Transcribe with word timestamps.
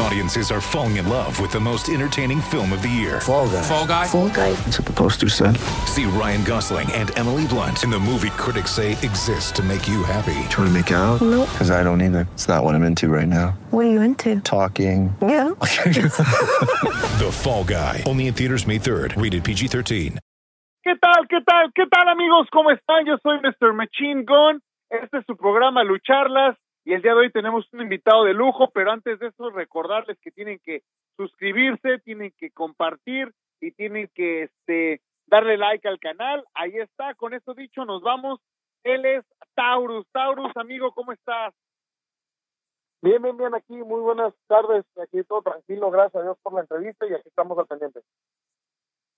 Audiences 0.00 0.52
are 0.52 0.60
falling 0.60 0.96
in 0.96 1.08
love 1.08 1.40
with 1.40 1.50
the 1.50 1.58
most 1.58 1.88
entertaining 1.88 2.40
film 2.40 2.72
of 2.72 2.82
the 2.82 2.88
year. 2.88 3.20
Fall 3.20 3.48
guy. 3.48 3.62
Fall 3.62 3.86
Guy. 3.86 4.06
Fall 4.06 4.28
guy. 4.28 4.52
That's 4.52 4.78
what 4.78 4.86
the 4.86 4.92
poster 4.92 5.28
said. 5.28 5.56
See 5.86 6.04
Ryan 6.04 6.44
Gosling 6.44 6.90
and 6.92 7.10
Emily 7.18 7.46
Blunt 7.48 7.82
in 7.82 7.90
the 7.90 7.98
movie 7.98 8.30
critics 8.30 8.70
say 8.70 8.92
exists 8.92 9.50
to 9.52 9.62
make 9.62 9.88
you 9.88 10.04
happy. 10.04 10.38
Trying 10.50 10.68
to 10.68 10.70
make 10.70 10.90
it 10.92 10.94
out? 10.94 11.20
Nope. 11.20 11.48
Because 11.50 11.70
I 11.72 11.82
don't 11.82 12.00
either. 12.00 12.28
It's 12.34 12.46
not 12.46 12.62
what 12.62 12.74
I'm 12.76 12.84
into 12.84 13.08
right 13.08 13.26
now. 13.26 13.58
What 13.70 13.86
are 13.86 13.90
you 13.90 14.00
into? 14.02 14.40
Talking. 14.40 15.14
Yeah. 15.20 15.48
The 17.18 17.30
Fall 17.32 17.64
Guy. 17.64 18.04
Only 18.06 18.28
in 18.28 18.34
theaters 18.34 18.66
May 18.66 18.78
3rd. 18.78 19.20
Rated 19.20 19.42
PG-13. 19.42 20.18
¿Qué 20.84 20.94
tal? 21.02 21.26
¿Qué 21.28 21.40
tal? 21.44 21.72
¿Qué 21.74 21.84
tal 21.90 22.08
amigos? 22.08 22.46
¿Cómo 22.52 22.70
están? 22.70 23.04
Yo 23.04 23.16
soy 23.24 23.38
Mr. 23.42 23.74
Machine 23.74 24.24
Gun. 24.24 24.60
Este 24.90 25.18
es 25.18 25.24
su 25.26 25.36
programa 25.36 25.82
Lucharlas 25.82 26.56
y 26.84 26.94
el 26.94 27.02
día 27.02 27.12
de 27.12 27.20
hoy 27.20 27.30
tenemos 27.30 27.68
un 27.72 27.82
invitado 27.82 28.24
de 28.24 28.34
lujo, 28.34 28.70
pero 28.70 28.90
antes 28.90 29.18
de 29.18 29.28
eso 29.28 29.50
recordarles 29.50 30.18
que 30.20 30.30
tienen 30.30 30.58
que 30.64 30.82
suscribirse, 31.16 31.98
tienen 31.98 32.32
que 32.38 32.50
compartir 32.50 33.32
y 33.60 33.72
tienen 33.72 34.08
que 34.14 34.44
este 34.44 35.00
darle 35.26 35.58
like 35.58 35.86
al 35.86 35.98
canal. 35.98 36.44
Ahí 36.54 36.76
está, 36.76 37.14
con 37.14 37.34
esto 37.34 37.54
dicho 37.54 37.84
nos 37.84 38.02
vamos. 38.02 38.40
Él 38.84 39.04
es 39.04 39.24
Taurus. 39.54 40.06
Taurus, 40.12 40.56
amigo, 40.56 40.92
¿cómo 40.92 41.12
estás? 41.12 41.52
Bien, 43.00 43.22
bien, 43.22 43.36
bien, 43.36 43.54
aquí, 43.54 43.74
muy 43.74 44.00
buenas 44.00 44.34
tardes, 44.48 44.84
aquí 45.00 45.22
todo 45.22 45.42
tranquilo, 45.42 45.88
gracias 45.88 46.16
a 46.16 46.22
Dios 46.22 46.38
por 46.42 46.54
la 46.54 46.62
entrevista 46.62 47.06
y 47.06 47.14
aquí 47.14 47.28
estamos 47.28 47.56
al 47.56 47.66
pendiente. 47.66 48.00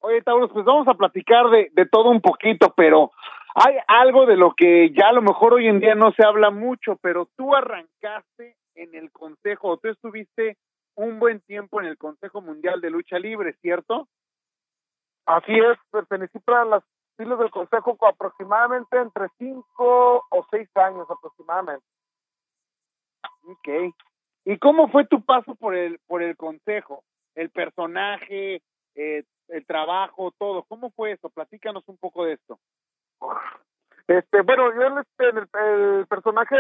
Oye, 0.01 0.23
Taurus, 0.23 0.51
pues 0.53 0.65
vamos 0.67 0.87
a 0.89 0.95
platicar 0.95 1.49
de, 1.49 1.71
de 1.73 1.87
todo 1.87 2.11
un 2.11 2.21
poquito, 2.21 2.75
pero 2.77 3.11
hay 3.55 3.77
algo 3.87 4.27
de 4.27 4.37
lo 4.37 4.53
que 4.55 4.91
ya 4.91 5.09
a 5.09 5.13
lo 5.13 5.23
mejor 5.23 5.55
hoy 5.55 5.67
en 5.67 5.81
día 5.81 5.95
no 5.95 6.13
se 6.13 6.25
habla 6.25 6.51
mucho, 6.51 6.97
pero 7.03 7.29
tú 7.37 7.55
arrancaste 7.55 8.57
en 8.75 8.95
el 8.95 9.11
Consejo, 9.11 9.69
o 9.69 9.77
tú 9.77 9.89
estuviste 9.89 10.57
un 10.95 11.19
buen 11.19 11.41
tiempo 11.41 11.81
en 11.81 11.87
el 11.87 11.99
Consejo 11.99 12.41
Mundial 12.41 12.81
de 12.81 12.91
Lucha 12.91 13.19
Libre, 13.19 13.55
¿cierto? 13.61 14.09
Así 15.27 15.53
es, 15.53 15.79
pertenecí 15.91 16.39
para 16.41 16.65
las 16.65 16.85
filas 17.17 17.39
del 17.39 17.51
Consejo 17.51 17.97
con 17.97 18.09
aproximadamente 18.09 18.97
entre 18.97 19.29
cinco 19.39 20.25
o 20.31 20.47
seis 20.51 20.69
años 20.77 21.07
aproximadamente. 21.11 21.87
Ok. 23.45 23.95
¿Y 24.45 24.59
cómo 24.59 24.89
fue 24.89 25.07
tu 25.07 25.23
paso 25.23 25.55
por 25.55 25.75
el 25.75 25.99
por 26.07 26.23
el 26.23 26.37
Consejo? 26.37 27.05
El 27.35 27.51
personaje, 27.51 28.63
eh, 28.95 29.25
el 29.49 29.67
trabajo, 29.67 30.33
todo. 30.39 30.65
¿Cómo 30.65 30.91
fue 30.91 31.13
eso? 31.13 31.29
Platícanos 31.31 31.85
un 31.89 31.99
poco 31.99 32.25
de 32.25 32.35
esto. 32.35 32.59
Este, 34.11 34.43
bueno, 34.43 34.75
yo 34.75 34.99
este, 34.99 35.29
el, 35.29 36.07
personaje, 36.09 36.57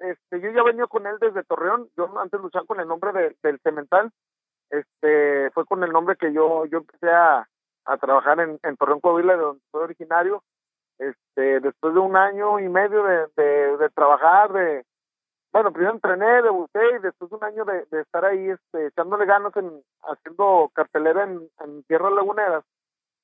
este, 0.00 0.40
yo 0.40 0.50
ya 0.50 0.62
venía 0.62 0.86
con 0.86 1.04
él 1.04 1.16
desde 1.20 1.42
Torreón, 1.42 1.88
yo 1.96 2.08
antes 2.20 2.40
luchaba 2.40 2.64
con 2.64 2.78
el 2.78 2.86
nombre 2.86 3.12
de, 3.12 3.36
del 3.42 3.58
Cemental, 3.58 4.12
este, 4.70 5.50
fue 5.50 5.66
con 5.66 5.82
el 5.82 5.90
nombre 5.90 6.14
que 6.14 6.32
yo, 6.32 6.64
yo 6.66 6.78
empecé 6.78 7.10
a, 7.10 7.48
a 7.86 7.96
trabajar 7.96 8.38
en, 8.38 8.76
Torreón, 8.76 9.00
Coahuila, 9.00 9.32
de 9.32 9.42
donde 9.42 9.62
soy 9.72 9.82
originario, 9.82 10.44
este, 10.98 11.58
después 11.58 11.92
de 11.92 11.98
un 11.98 12.16
año 12.16 12.60
y 12.60 12.68
medio 12.68 13.02
de, 13.02 13.26
de, 13.36 13.90
trabajar, 13.90 14.52
de, 14.52 14.84
bueno, 15.52 15.72
primero 15.72 15.94
entrené, 15.94 16.40
debuté 16.42 16.80
y 16.96 16.98
después 17.00 17.30
de 17.32 17.36
un 17.36 17.42
año 17.42 17.64
de, 17.64 17.84
de 17.90 18.02
estar 18.02 18.24
ahí, 18.24 18.48
este, 18.48 18.86
echándole 18.86 19.26
ganas 19.26 19.56
en, 19.56 19.82
haciendo 20.04 20.70
cartelera 20.72 21.24
en, 21.24 21.48
en 21.64 21.82
tierras 21.82 22.12
laguneras, 22.12 22.64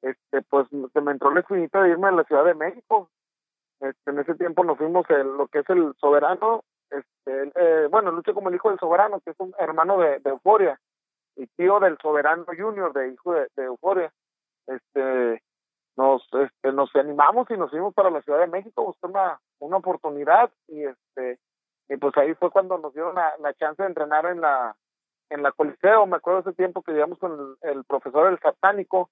este, 0.03 0.43
pues 0.43 0.67
se 0.93 1.01
me 1.01 1.13
entró 1.13 1.31
la 1.33 1.41
espinita 1.41 1.83
de 1.83 1.91
irme 1.91 2.09
a 2.09 2.13
la 2.13 2.25
Ciudad 2.25 2.45
de 2.45 2.55
México, 2.55 3.11
este, 3.81 4.11
en 4.11 4.19
ese 4.19 4.35
tiempo 4.35 4.65
nos 4.65 4.79
fuimos 4.79 5.09
el, 5.11 5.37
lo 5.37 5.47
que 5.49 5.61
es 5.61 5.71
el 5.71 5.95
soberano, 6.01 6.65
este, 6.91 7.53
eh, 7.55 7.87
bueno, 7.91 8.11
luché 8.11 8.35
como 8.35 8.49
el 8.49 8.57
hijo 8.57 8.71
del 8.71 8.79
soberano, 8.79 9.21
que 9.21 9.31
es 9.31 9.37
un 9.39 9.55
hermano 9.59 9.99
de, 9.99 10.21
Euforia, 10.25 10.81
y 11.37 11.47
tío 11.49 11.79
del 11.79 11.97
soberano 11.99 12.45
junior, 12.47 12.93
de 12.93 13.13
hijo 13.13 13.33
de, 13.33 13.47
de 13.57 13.65
Euforia. 13.65 14.13
Este, 14.67 15.43
nos, 15.97 16.23
este, 16.33 16.73
nos 16.73 16.95
animamos 16.97 17.51
y 17.51 17.57
nos 17.57 17.71
fuimos 17.71 17.95
para 17.95 18.11
la 18.11 18.23
Ciudad 18.23 18.41
de 18.41 18.47
México, 18.49 18.85
buscar 18.85 19.11
una, 19.11 19.41
una 19.61 19.77
oportunidad, 19.77 20.51
y 20.67 20.85
este, 20.85 21.39
y 21.89 21.97
pues 21.97 22.17
ahí 22.17 22.35
fue 22.35 22.51
cuando 22.51 22.79
nos 22.79 22.93
dieron 22.93 23.15
la, 23.15 23.33
la 23.39 23.55
chance 23.55 23.83
de 23.83 23.89
entrenar 23.89 24.27
en 24.27 24.41
la, 24.41 24.77
en 25.31 25.43
la 25.43 25.53
Coliseo, 25.53 26.07
me 26.07 26.17
acuerdo 26.17 26.41
ese 26.41 26.53
tiempo 26.53 26.83
que 26.83 26.93
llegamos 26.93 27.19
con 27.19 27.57
el, 27.63 27.71
el 27.71 27.85
profesor 27.85 28.31
el 28.31 28.39
satánico, 28.41 29.11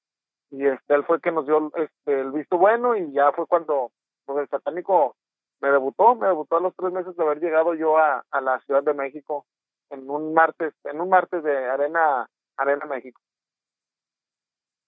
y 0.51 0.67
este, 0.67 0.95
él 0.95 1.05
fue 1.05 1.17
el 1.17 1.23
que 1.23 1.33
nos 1.33 1.47
dio 1.47 1.71
este, 1.77 2.21
el 2.21 2.33
visto 2.33 2.59
bueno, 2.59 2.97
y 2.97 3.12
ya 3.12 3.33
fue 3.33 3.47
cuando 3.47 3.91
pues 4.25 4.39
el 4.39 4.49
satánico 4.49 5.17
me 5.61 5.71
debutó, 5.71 6.15
me 6.15 6.29
debutó 6.29 6.57
a 6.57 6.61
los 6.61 6.75
tres 6.77 6.93
meses 6.93 7.17
de 7.17 7.23
haber 7.23 7.41
llegado 7.41 7.75
yo 7.75 7.97
a, 7.99 8.25
la 8.41 8.61
Ciudad 8.61 8.83
de 8.83 8.95
México 8.95 9.47
en 9.91 10.09
un 10.11 10.34
martes, 10.34 10.75
en 10.84 11.01
un 11.01 11.09
martes 11.09 11.43
de 11.43 11.57
Arena, 11.67 12.29
Arena 12.57 12.87
México. 12.87 13.21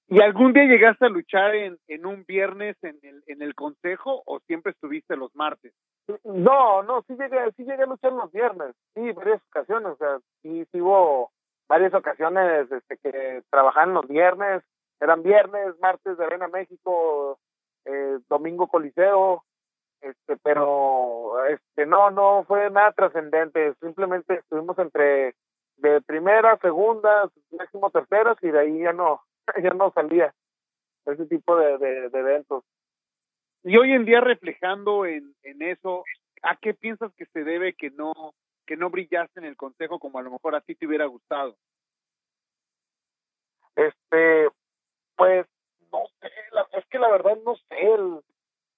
¿Y 0.09 0.23
algún 0.23 0.53
día 0.55 0.65
llegaste 0.65 1.07
a 1.07 1.11
luchar 1.11 1.55
en, 1.55 1.79
en 1.87 2.07
un 2.07 2.25
viernes 2.27 2.77
en 2.83 2.99
el, 3.03 3.23
en 3.27 3.43
el 3.43 3.55
consejo 3.55 4.23
o 4.25 4.41
siempre 4.41 4.73
estuviste 4.73 5.17
los 5.17 5.35
martes? 5.35 5.75
No, 6.25 6.83
no, 6.83 7.03
sí 7.03 7.15
llegué, 7.17 7.53
sí 7.57 7.65
llegué 7.65 7.83
a 7.83 7.87
luchar 7.87 8.13
los 8.13 8.33
viernes, 8.33 8.75
sí, 8.95 9.13
varias 9.13 9.43
ocasiones, 9.51 9.93
o 9.93 9.97
sea, 9.97 10.19
sí, 10.41 10.65
sí 10.73 10.81
hubo 10.81 11.31
varias 11.69 11.93
ocasiones 11.93 12.73
este, 12.73 12.97
que 12.97 13.43
trabajaban 13.51 13.93
los 13.93 14.09
viernes, 14.09 14.63
eran 15.01 15.23
viernes, 15.23 15.79
martes 15.81 16.17
de 16.17 16.25
Arena 16.25 16.49
México, 16.49 17.39
eh, 17.85 18.19
domingo 18.29 18.69
Coliseo, 18.69 19.45
este, 20.01 20.37
pero 20.43 21.45
este 21.47 21.87
no, 21.87 22.11
no 22.11 22.45
fue 22.45 22.71
nada 22.71 22.93
trascendente, 22.93 23.75
simplemente 23.81 24.35
estuvimos 24.35 24.79
entre 24.79 25.35
de 25.77 26.01
primera, 26.03 26.57
segunda, 26.59 27.31
máximo 27.51 27.91
terceras 27.91 28.37
y 28.43 28.49
de 28.49 28.59
ahí 28.59 28.79
ya 28.81 28.93
no, 28.93 29.23
ya 29.63 29.71
no 29.71 29.93
salía 29.93 30.35
ese 31.07 31.27
tipo 31.27 31.57
de, 31.57 31.79
de, 31.79 32.11
de 32.11 32.19
eventos. 32.19 32.65
Y 33.63 33.77
hoy 33.77 33.93
en 33.93 34.05
día 34.05 34.21
reflejando 34.21 35.07
en, 35.07 35.35
en 35.43 35.63
eso, 35.63 36.05
¿a 36.43 36.57
qué 36.57 36.75
piensas 36.75 37.13
que 37.15 37.27
se 37.27 37.45
debe 37.45 37.75
que 37.75 37.91
no 37.91 38.13
que 38.67 38.77
no 38.77 38.91
brillaste 38.91 39.41
en 39.41 39.47
el 39.47 39.57
consejo 39.57 39.99
como 39.99 40.19
a 40.19 40.23
lo 40.23 40.31
mejor 40.31 40.55
a 40.55 40.61
ti 40.61 40.75
te 40.75 40.87
hubiera 40.87 41.07
gustado? 41.07 41.57
Este, 43.75 44.49
pues 45.19 45.47
no 45.93 46.07
sé, 46.21 46.31
la, 46.53 46.67
es 46.73 46.87
que 46.87 46.99
la 46.99 47.11
verdad 47.11 47.37
no 47.45 47.57
sé, 47.57 47.93
el, 47.93 48.21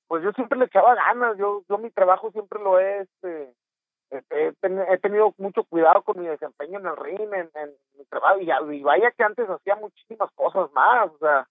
pues 0.09 0.25
yo 0.25 0.33
siempre 0.33 0.59
le 0.59 0.65
echaba 0.65 0.97
ganas, 0.97 1.37
yo 1.39 1.63
yo 1.69 1.79
mi 1.79 1.91
trabajo 1.91 2.33
siempre 2.33 2.61
lo 2.61 2.81
he 2.81 3.03
este 3.03 3.55
he, 4.11 4.53
he 4.89 4.99
tenido 4.99 5.33
mucho 5.39 5.63
cuidado 5.63 6.03
con 6.03 6.19
mi 6.19 6.27
desempeño 6.27 6.81
en 6.81 6.87
el 6.87 6.97
ring, 6.97 7.33
en, 7.33 7.49
en 7.55 7.71
mi 7.97 8.05
trabajo, 8.07 8.41
y, 8.41 8.51
y 8.77 8.83
vaya 8.83 9.13
que 9.13 9.23
antes 9.23 9.49
hacía 9.49 9.77
muchísimas 9.77 10.33
cosas 10.33 10.73
más, 10.73 11.11
o 11.13 11.19
sea, 11.19 11.47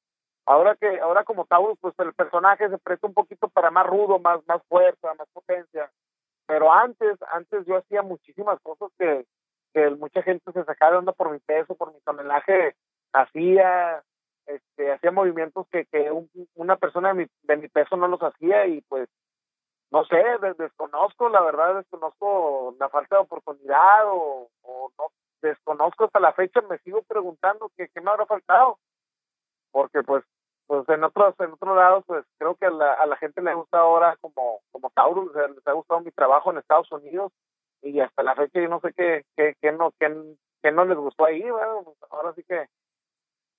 ahora 0.49 0.75
que 0.75 0.99
ahora 0.99 1.23
como 1.23 1.45
Taurus 1.45 1.77
pues 1.79 1.93
el 1.99 2.11
personaje 2.13 2.67
se 2.69 2.79
presta 2.79 3.05
un 3.05 3.13
poquito 3.13 3.47
para 3.49 3.69
más 3.69 3.85
rudo 3.85 4.17
más 4.17 4.41
más 4.47 4.61
fuerza 4.67 5.13
más 5.13 5.27
potencia 5.31 5.91
pero 6.47 6.73
antes 6.73 7.17
antes 7.31 7.65
yo 7.67 7.77
hacía 7.77 8.01
muchísimas 8.01 8.59
cosas 8.61 8.89
que 8.97 9.25
que 9.73 9.91
mucha 9.91 10.23
gente 10.23 10.51
se 10.51 10.63
sacaba 10.63 10.93
de 10.93 10.97
onda 10.97 11.11
por 11.11 11.31
mi 11.31 11.37
peso 11.39 11.75
por 11.75 11.93
mi 11.93 11.99
tonelaje 12.01 12.75
hacía 13.13 14.03
este 14.49 14.91
hacía 14.91 15.11
movimientos 15.11 15.67
que 15.71 15.85
que 15.85 16.11
un, 16.11 16.29
una 16.55 16.75
persona 16.77 17.09
de 17.09 17.13
mi 17.13 17.27
de 17.43 17.57
mi 17.57 17.67
peso 17.67 17.95
no 17.95 18.07
los 18.07 18.21
hacía 18.21 18.65
y 18.67 18.81
pues 18.81 19.07
no 19.91 20.05
sé 20.05 20.17
des, 20.41 20.57
desconozco 20.57 21.29
la 21.29 21.41
verdad 21.41 21.75
desconozco 21.75 22.75
la 22.79 22.89
falta 22.89 23.17
de 23.17 23.21
oportunidad 23.21 24.03
o, 24.05 24.49
no 24.97 25.05
desconozco 25.41 26.05
hasta 26.05 26.19
la 26.19 26.33
fecha 26.33 26.61
me 26.61 26.77
sigo 26.79 27.01
preguntando 27.03 27.71
qué 27.77 27.89
me 28.01 28.11
habrá 28.11 28.25
faltado. 28.25 28.77
Porque 29.71 30.03
pues 30.03 30.23
pues 30.67 30.87
en 30.89 31.03
otros 31.03 31.33
en 31.39 31.53
otros 31.53 31.75
lados 31.75 32.03
pues 32.05 32.25
creo 32.37 32.55
que 32.55 32.65
a 32.65 32.71
la, 32.71 32.93
a 32.93 33.05
la 33.05 33.17
gente 33.17 33.41
le 33.41 33.53
gusta 33.53 33.79
ahora 33.79 34.17
como 34.21 34.61
como 34.71 34.89
Taurus 34.91 35.33
les 35.33 35.67
ha 35.67 35.71
gustado 35.73 36.01
mi 36.01 36.11
trabajo 36.11 36.51
en 36.51 36.59
Estados 36.59 36.91
Unidos 36.91 37.31
y 37.81 37.99
hasta 37.99 38.23
la 38.23 38.35
fecha 38.35 38.61
yo 38.61 38.67
no 38.67 38.79
sé 38.81 38.93
qué 38.93 39.25
qué, 39.35 39.55
qué 39.61 39.71
no 39.71 39.91
qué, 39.99 40.13
qué, 40.61 40.71
no 40.71 40.85
les 40.85 40.97
gustó 40.97 41.25
ahí 41.25 41.49
bueno, 41.49 41.83
pues 41.83 41.97
ahora 42.11 42.33
sí 42.33 42.43
que 42.43 42.67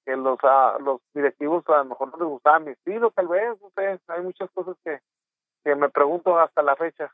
que 0.05 0.17
los 0.17 0.39
uh, 0.43 0.83
los 0.83 1.01
directivos 1.15 1.65
a 1.69 1.79
lo 1.79 1.85
mejor 1.87 2.11
no 2.13 2.19
les 2.19 2.29
gustaba 2.29 2.59
mi 2.59 2.73
estilo 2.73 3.11
tal 3.11 3.29
vez 3.29 3.59
no 3.61 4.15
hay 4.15 4.23
muchas 4.23 4.51
cosas 4.51 4.77
que 4.85 5.01
que 5.63 5.75
me 5.75 5.89
pregunto 5.91 6.39
hasta 6.39 6.63
la 6.63 6.77
fecha 6.77 7.13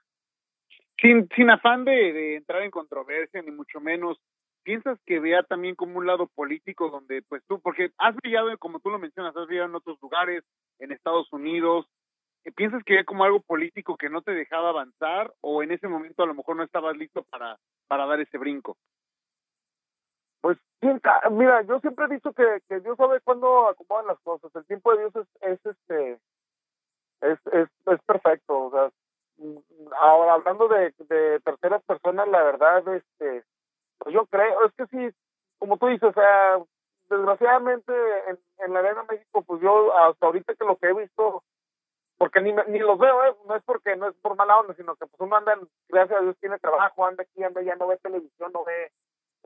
sin 1.01 1.29
sin 1.35 1.51
afán 1.51 1.85
de, 1.85 2.13
de 2.13 2.37
entrar 2.37 2.63
en 2.63 2.71
controversia 2.71 3.43
ni 3.43 3.51
mucho 3.51 3.81
menos 3.81 4.19
piensas 4.67 4.99
que 5.07 5.21
vea 5.21 5.45
también 5.45 5.77
como 5.77 5.99
un 5.99 6.09
lado 6.09 6.27
político 6.27 6.91
donde 6.91 7.23
pues 7.23 7.41
tú, 7.47 7.61
porque 7.61 7.93
has 7.99 8.17
brillado, 8.17 8.59
como 8.59 8.81
tú 8.81 8.91
lo 8.91 8.99
mencionas, 8.99 9.37
has 9.37 9.47
brillado 9.47 9.69
en 9.69 9.77
otros 9.77 9.97
lugares, 10.03 10.43
en 10.81 10.91
Estados 10.91 11.33
Unidos, 11.33 11.87
¿piensas 12.57 12.83
que 12.83 12.95
vea 12.95 13.05
como 13.05 13.23
algo 13.23 13.41
político 13.41 13.97
que 13.97 14.11
no 14.11 14.23
te 14.23 14.33
dejaba 14.33 14.71
avanzar 14.71 15.33
o 15.41 15.63
en 15.63 15.71
ese 15.71 15.87
momento 15.87 16.25
a 16.25 16.27
lo 16.27 16.35
mejor 16.35 16.57
no 16.57 16.65
estabas 16.65 16.97
listo 16.97 17.23
para, 17.31 17.57
para 17.87 18.07
dar 18.07 18.21
ese 18.21 18.39
brinco? 18.39 18.77
Pues, 20.47 20.59
mira, 21.33 21.63
yo 21.63 21.81
siempre 21.81 22.05
he 22.05 22.15
dicho 22.15 22.33
que, 22.33 22.61
que 22.69 22.79
Dios 22.79 22.97
sabe 22.97 23.21
cuándo 23.23 23.67
acomodan 23.67 24.07
las 24.07 24.21
cosas. 24.21 24.55
El 24.55 24.65
tiempo 24.67 24.93
de 24.93 24.99
Dios 25.01 25.17
es, 25.17 25.27
es 25.43 25.67
este, 25.67 26.13
es, 27.21 27.39
es, 27.53 27.69
es 27.87 28.03
perfecto. 28.07 28.67
O 28.67 28.71
sea, 28.71 28.93
mm, 29.39 29.57
ahora 30.01 30.35
hablando 30.35 30.69
de, 30.69 30.93
terceras 31.41 31.83
personas, 31.83 32.29
la 32.29 32.45
verdad, 32.45 32.87
este, 32.95 33.43
pues 33.99 34.15
yo 34.15 34.25
creo, 34.27 34.67
es 34.67 34.73
que 34.75 34.87
sí, 34.87 35.17
como 35.59 35.79
tú 35.79 35.89
dices, 35.89 36.11
o 36.11 36.13
sea, 36.13 36.61
desgraciadamente 37.11 37.93
en, 38.59 38.73
la 38.73 38.79
Arena 38.79 39.03
México, 39.03 39.43
pues 39.43 39.61
yo 39.61 39.99
hasta 39.99 40.27
ahorita 40.27 40.55
que 40.55 40.65
lo 40.65 40.77
que 40.77 40.91
he 40.91 40.95
visto, 40.95 41.43
porque 42.19 42.41
ni, 42.41 42.53
ni 42.69 42.79
los 42.79 43.01
veo, 43.01 43.25
¿eh? 43.25 43.35
no 43.49 43.57
es 43.57 43.65
porque 43.65 43.97
no 43.97 44.07
es 44.07 44.15
por 44.23 44.37
mala 44.37 44.61
onda, 44.61 44.75
sino 44.75 44.95
que 44.95 45.07
pues 45.07 45.21
uno 45.21 45.35
anda, 45.35 45.59
gracias 45.89 46.21
a 46.21 46.23
Dios, 46.23 46.37
tiene 46.39 46.61
trabajo, 46.61 47.05
anda 47.05 47.25
aquí, 47.25 47.43
anda 47.43 47.63
ya, 47.63 47.75
no 47.75 47.89
ve 47.89 47.97
televisión, 47.97 48.53
no 48.53 48.63
ve 48.63 48.93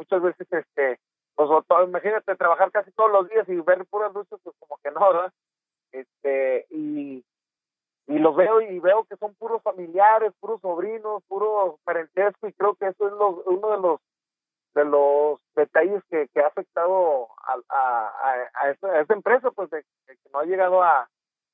muchas 0.01 0.23
veces, 0.23 0.47
este, 0.51 0.99
pues 1.35 1.49
imagínate 1.87 2.35
trabajar 2.37 2.71
casi 2.71 2.91
todos 2.93 3.13
los 3.13 3.29
días 3.29 3.47
y 3.49 3.55
ver 3.61 3.85
puras 3.87 4.13
luchas, 4.15 4.41
pues 4.43 4.57
como 4.59 4.79
que 4.83 4.91
no, 4.91 5.01
¿verdad? 5.13 5.33
Este, 5.93 6.67
y, 6.71 7.23
y 8.07 8.19
los 8.19 8.35
veo 8.35 8.63
y 8.63 8.79
veo 8.81 9.05
que 9.05 9.17
son 9.17 9.35
puros 9.35 9.63
familiares, 9.63 10.33
puros 10.41 10.61
sobrinos, 10.63 11.23
puro 11.29 11.79
parentesco, 11.85 12.49
y 12.49 12.53
creo 12.55 12.75
que 12.77 12.87
eso 12.87 13.07
es 13.07 13.13
lo, 13.13 13.43
uno 13.47 13.71
de 13.71 13.79
los 13.79 14.01
de 14.73 14.85
los 14.85 15.41
detalles 15.57 16.01
que, 16.09 16.29
que 16.29 16.41
ha 16.41 16.47
afectado 16.47 17.27
a, 17.43 17.57
a, 17.69 18.35
a, 18.55 18.71
esta, 18.71 19.15
empresa, 19.15 19.51
pues 19.51 19.69
de, 19.71 19.83
que 20.07 20.31
no 20.33 20.39
ha 20.39 20.45
llegado 20.45 20.81
a, 20.81 21.09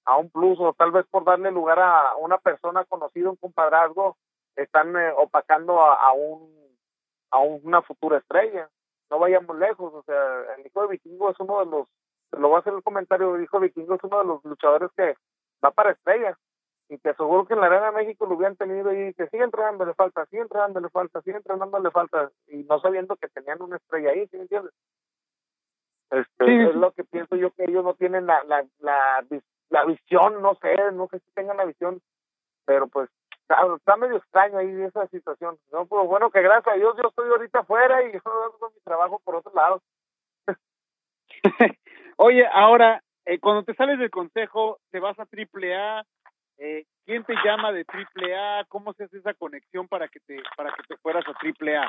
a 0.05 0.17
un 0.19 0.29
plus 0.29 0.61
o 0.61 0.75
tal 0.75 0.93
vez 0.93 1.07
por 1.11 1.25
darle 1.25 1.51
lugar 1.51 1.79
a 1.81 2.15
una 2.17 2.37
persona 2.37 2.85
conocida, 2.85 3.31
un 3.31 3.37
compadrazgo, 3.37 4.19
están 4.55 4.95
eh, 4.97 5.13
opacando 5.17 5.81
a, 5.81 5.95
a, 5.95 6.13
un 6.13 6.66
a 7.31 7.39
una 7.39 7.83
futura 7.83 8.19
estrella. 8.19 8.69
No 9.11 9.19
vayamos 9.19 9.57
lejos, 9.57 9.95
o 9.95 10.03
sea, 10.03 10.55
el 10.57 10.67
hijo 10.67 10.83
de 10.83 10.89
Vikingo 10.89 11.31
es 11.31 11.39
uno 11.39 11.61
de 11.61 11.67
los, 11.67 11.89
lo 12.33 12.49
voy 12.49 12.57
a 12.57 12.61
hacer 12.61 12.75
el 12.75 12.83
comentario, 12.83 13.37
el 13.37 13.45
hijo 13.45 13.61
de 13.61 13.69
Vikingo 13.69 13.95
es 13.95 14.03
uno 14.03 14.19
de 14.19 14.25
los 14.25 14.45
luchadores 14.45 14.91
que 14.97 15.17
va 15.65 15.71
para 15.71 15.93
estrellas 15.93 16.37
y 16.89 16.99
te 16.99 17.11
aseguro 17.11 17.47
que 17.47 17.55
en 17.55 17.61
la 17.61 17.67
Arena 17.67 17.87
de 17.87 17.97
México 18.05 18.27
lo 18.27 18.35
hubieran 18.35 18.57
tenido 18.57 18.93
y 18.93 19.13
que 19.15 19.29
sigue 19.29 19.45
entrenando, 19.45 19.85
le 19.85 19.95
falta, 19.95 20.27
sigue 20.27 20.43
entrenando, 20.43 20.81
le 20.81 20.89
falta, 20.89 21.21
sigue 21.23 21.37
entrenando, 21.37 21.79
le 21.79 21.91
falta, 21.91 22.31
y 22.49 22.59
no 22.65 22.81
sabiendo 22.81 23.17
que 23.17 23.29
tenían 23.29 23.63
una 23.63 23.77
estrella 23.77 24.11
ahí, 24.11 24.27
¿sí 24.29 24.37
me 24.37 24.43
entiendes? 24.43 24.73
Este, 26.11 26.69
Es 26.69 26.75
lo 26.77 26.93
que 26.93 27.05
pienso 27.05 27.37
yo 27.37 27.51
que 27.53 27.65
ellos 27.65 27.85
no 27.85 27.95
tienen 27.95 28.27
la, 28.27 28.43
la, 28.45 28.65
la, 28.79 29.27
la 29.71 29.85
visión, 29.85 30.41
no 30.41 30.55
sé, 30.57 30.77
no 30.93 31.09
sé 31.09 31.19
si 31.21 31.31
tengan 31.33 31.57
la 31.57 31.65
visión, 31.65 32.01
pero 32.65 32.87
pues 32.87 33.09
está, 33.49 33.97
medio 33.97 34.17
extraño 34.17 34.59
ahí 34.59 34.83
esa 34.83 35.07
situación. 35.09 35.59
No, 35.73 35.87
pues 35.87 36.07
bueno, 36.07 36.31
que 36.31 36.43
gracias 36.43 36.75
a 36.75 36.79
Dios 36.79 36.97
yo 36.97 37.09
estoy 37.09 37.29
ahorita 37.29 37.61
afuera 37.61 38.03
y 38.03 38.13
yo 38.13 38.21
hago 38.25 38.73
mi 38.75 38.81
trabajo 38.81 39.21
por 39.25 39.37
otro 39.37 39.53
lado. 39.55 39.83
Oye, 42.17 42.47
ahora, 42.53 43.03
eh, 43.25 43.39
cuando 43.39 43.63
te 43.63 43.75
sales 43.75 43.99
del 43.99 44.11
consejo, 44.11 44.79
te 44.91 45.01
vas 45.01 45.19
a 45.19 45.27
triple 45.27 45.77
A, 45.77 46.05
eh, 46.59 46.85
¿quién 47.05 47.25
te 47.25 47.35
llama 47.45 47.73
de 47.73 47.85
triple 47.85 48.37
A? 48.37 48.65
¿Cómo 48.69 48.95
se 48.95 49.05
hace 49.05 49.19
esa 49.19 49.35
conexión 49.35 49.87
para 49.89 50.09
que 50.09 50.21
te 50.21 50.43
para 50.57 50.73
que 50.75 50.83
te 50.85 50.97
fueras 50.97 51.27
a 51.29 51.35
triple 51.35 51.77
A? 51.77 51.89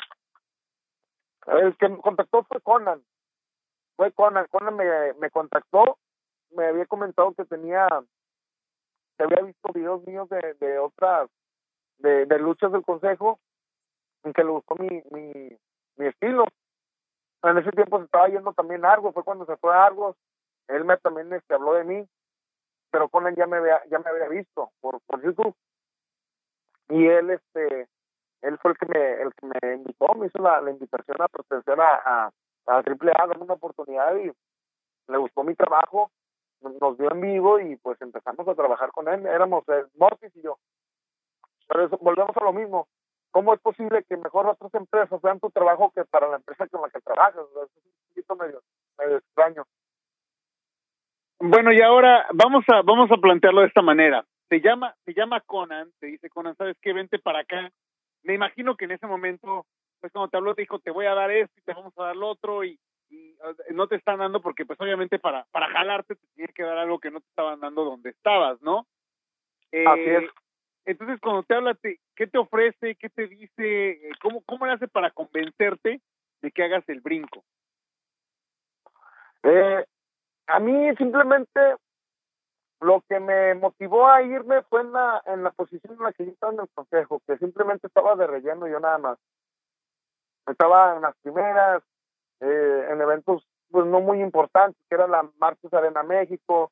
El 1.48 1.78
que 1.78 1.88
me 1.88 1.98
contactó 2.00 2.44
fue 2.44 2.60
Conan. 2.62 3.02
Fue 3.96 4.12
Conan. 4.12 4.46
Conan 4.50 4.76
me, 4.76 5.14
me 5.14 5.32
contactó, 5.32 5.98
me 6.52 6.66
había 6.66 6.86
comentado 6.86 7.34
que 7.34 7.46
tenía, 7.46 7.88
que 9.18 9.24
había 9.24 9.44
visto 9.44 9.74
videos 9.74 10.06
míos 10.06 10.28
de, 10.30 10.56
de 10.56 10.78
otras, 10.78 11.30
de, 12.00 12.26
de 12.26 12.40
luchas 12.40 12.72
del 12.72 12.84
consejo, 12.84 13.40
en 14.24 14.34
que 14.34 14.44
le 14.44 14.52
gustó 14.52 14.76
mi, 14.76 15.04
mi, 15.12 15.58
mi 15.98 16.08
estilo. 16.08 16.46
En 17.44 17.58
ese 17.58 17.72
tiempo 17.72 18.00
se 18.00 18.06
estaba 18.06 18.28
yendo 18.28 18.54
también 18.54 18.86
Argos, 18.86 19.14
fue 19.14 19.24
cuando 19.24 19.46
se 19.46 19.58
fue 19.58 19.74
a 19.74 19.86
Argos. 19.86 20.16
Él 20.68 20.84
me 20.86 20.98
también 20.98 21.32
este, 21.34 21.54
habló 21.54 21.74
de 21.74 21.84
mí 21.84 22.08
pero 22.92 23.10
Conan 23.10 23.36
ya 23.36 23.48
me 23.48 23.58
había, 23.58 23.82
ya 23.90 24.00
me 24.00 24.10
había 24.10 24.28
visto 24.30 24.72
por, 24.80 25.00
por 25.02 25.22
YouTube. 25.22 25.56
Y 26.90 27.06
él, 27.06 27.32
este, 27.32 27.88
él 28.42 28.58
fue 28.60 28.72
el 28.72 28.78
que 28.78 28.86
me, 28.86 29.22
el 29.22 29.34
que 29.34 29.46
me 29.46 29.76
invitó, 29.76 30.14
me 30.16 30.28
hizo 30.28 30.40
la, 30.40 30.62
la 30.62 30.72
invitación 30.72 31.18
a 31.20 31.28
pertenecer 31.28 31.80
a, 31.80 32.32
a, 32.68 32.84
Triple 32.84 33.12
A, 33.12 33.28
darme 33.28 33.44
una 33.44 33.56
oportunidad 33.56 34.16
y 34.16 34.32
le 35.08 35.18
gustó 35.18 35.44
mi 35.44 35.56
trabajo, 35.56 36.12
nos 36.62 36.98
dio 36.98 37.12
en 37.12 37.22
vivo 37.22 37.60
y 37.60 37.76
pues 37.78 38.02
empezamos 38.02 38.48
a 38.48 38.56
trabajar 38.56 38.92
con 38.92 39.08
él, 39.08 39.26
éramos 39.26 39.64
eh, 39.70 39.86
Mortis 39.96 40.36
y 40.36 40.42
yo. 40.42 40.58
Pero 41.68 41.86
eso, 41.86 41.98
volvemos 42.02 42.36
a 42.36 42.44
lo 42.44 42.54
mismo. 42.54 42.88
¿Cómo 43.32 43.54
es 43.54 43.60
posible 43.60 44.04
que 44.04 44.18
mejor 44.18 44.48
otras 44.48 44.74
empresas 44.74 45.22
vean 45.22 45.40
tu 45.40 45.50
trabajo 45.50 45.92
que 45.94 46.04
para 46.06 46.28
la 46.28 46.38
empresa 46.38 46.68
con 46.68 46.82
la 46.82 46.90
que 46.90 47.02
trabajas? 47.02 47.36
es 47.36 47.84
un 47.84 47.92
poquito 48.10 48.36
medio, 48.36 48.62
medio 48.98 49.18
extraño. 49.18 49.64
Bueno, 51.40 51.72
y 51.72 51.82
ahora 51.82 52.26
vamos 52.34 52.64
a 52.68 52.82
vamos 52.82 53.12
a 53.12 53.18
plantearlo 53.18 53.62
de 53.62 53.68
esta 53.68 53.82
manera. 53.82 54.26
Se 54.50 54.60
llama 54.60 54.96
se 55.06 55.14
llama 55.14 55.42
Conan, 55.42 55.92
te 56.00 56.08
dice 56.08 56.30
Conan, 56.30 56.56
¿sabes 56.56 56.78
qué? 56.82 56.94
Vente 56.94 57.20
para 57.20 57.40
acá. 57.40 57.70
Me 58.24 58.34
imagino 58.34 58.76
que 58.76 58.86
en 58.86 58.92
ese 58.92 59.06
momento, 59.06 59.66
pues 60.00 60.12
cuando 60.12 60.30
te 60.30 60.38
habló 60.38 60.56
te 60.56 60.64
dijo, 60.64 60.80
te 60.80 60.92
voy 60.92 61.06
a 61.06 61.14
dar 61.14 61.30
esto 61.30 61.54
y 61.58 61.62
te 61.62 61.74
vamos 61.74 61.94
a 61.98 62.06
dar 62.06 62.16
lo 62.16 62.30
otro 62.30 62.64
y, 62.64 62.80
no 63.72 63.88
te 63.88 63.96
están 63.96 64.18
dando 64.18 64.42
porque 64.42 64.66
pues 64.66 64.82
obviamente 64.82 65.18
para 65.18 65.46
para 65.52 65.70
jalarte 65.70 66.16
te 66.16 66.28
tiene 66.36 66.52
que 66.54 66.64
dar 66.64 66.78
algo 66.78 67.00
que 67.00 67.12
no 67.12 67.22
te 67.22 67.28
estaban 67.28 67.60
dando 67.60 67.86
donde 67.86 68.10
estabas, 68.10 68.62
¿no? 68.62 68.86
Eh, 69.72 69.86
Así 69.88 70.10
es. 70.26 70.32
Entonces, 70.88 71.20
cuando 71.20 71.44
te 71.44 71.54
habla, 71.54 71.78
¿qué 72.16 72.28
te 72.28 72.38
ofrece? 72.38 72.96
¿Qué 72.96 73.10
te 73.10 73.28
dice? 73.28 74.00
¿Cómo, 74.22 74.42
¿Cómo 74.46 74.66
le 74.66 74.72
hace 74.72 74.88
para 74.88 75.12
convencerte 75.12 76.02
de 76.42 76.52
que 76.52 76.64
hagas 76.64 76.88
el 76.88 77.02
brinco? 77.02 77.44
Eh, 79.44 79.86
a 80.48 80.60
mí 80.62 80.96
simplemente 80.96 81.60
lo 82.80 83.04
que 83.10 83.20
me 83.20 83.54
motivó 83.56 84.08
a 84.08 84.22
irme 84.22 84.62
fue 84.64 84.80
en 84.80 84.94
la, 84.94 85.22
en 85.26 85.44
la 85.44 85.52
posición 85.52 85.98
en 85.98 86.04
la 86.04 86.14
que 86.14 86.26
yo 86.26 86.32
estaba 86.32 86.54
en 86.54 86.62
el 86.62 86.70
consejo, 86.74 87.22
que 87.28 87.38
simplemente 87.38 87.88
estaba 87.88 88.16
de 88.16 88.26
relleno 88.26 88.66
yo 88.66 88.80
nada 88.80 88.98
más. 88.98 89.20
Estaba 90.48 90.96
en 90.96 91.02
las 91.02 91.18
primeras, 91.22 91.84
eh, 92.40 92.88
en 92.92 93.02
eventos 93.02 93.46
pues 93.70 93.86
no 93.86 94.00
muy 94.00 94.22
importantes, 94.22 94.82
que 94.88 94.96
era 94.96 95.06
la 95.06 95.30
Marcos 95.38 95.74
Arena 95.74 96.02
México. 96.04 96.72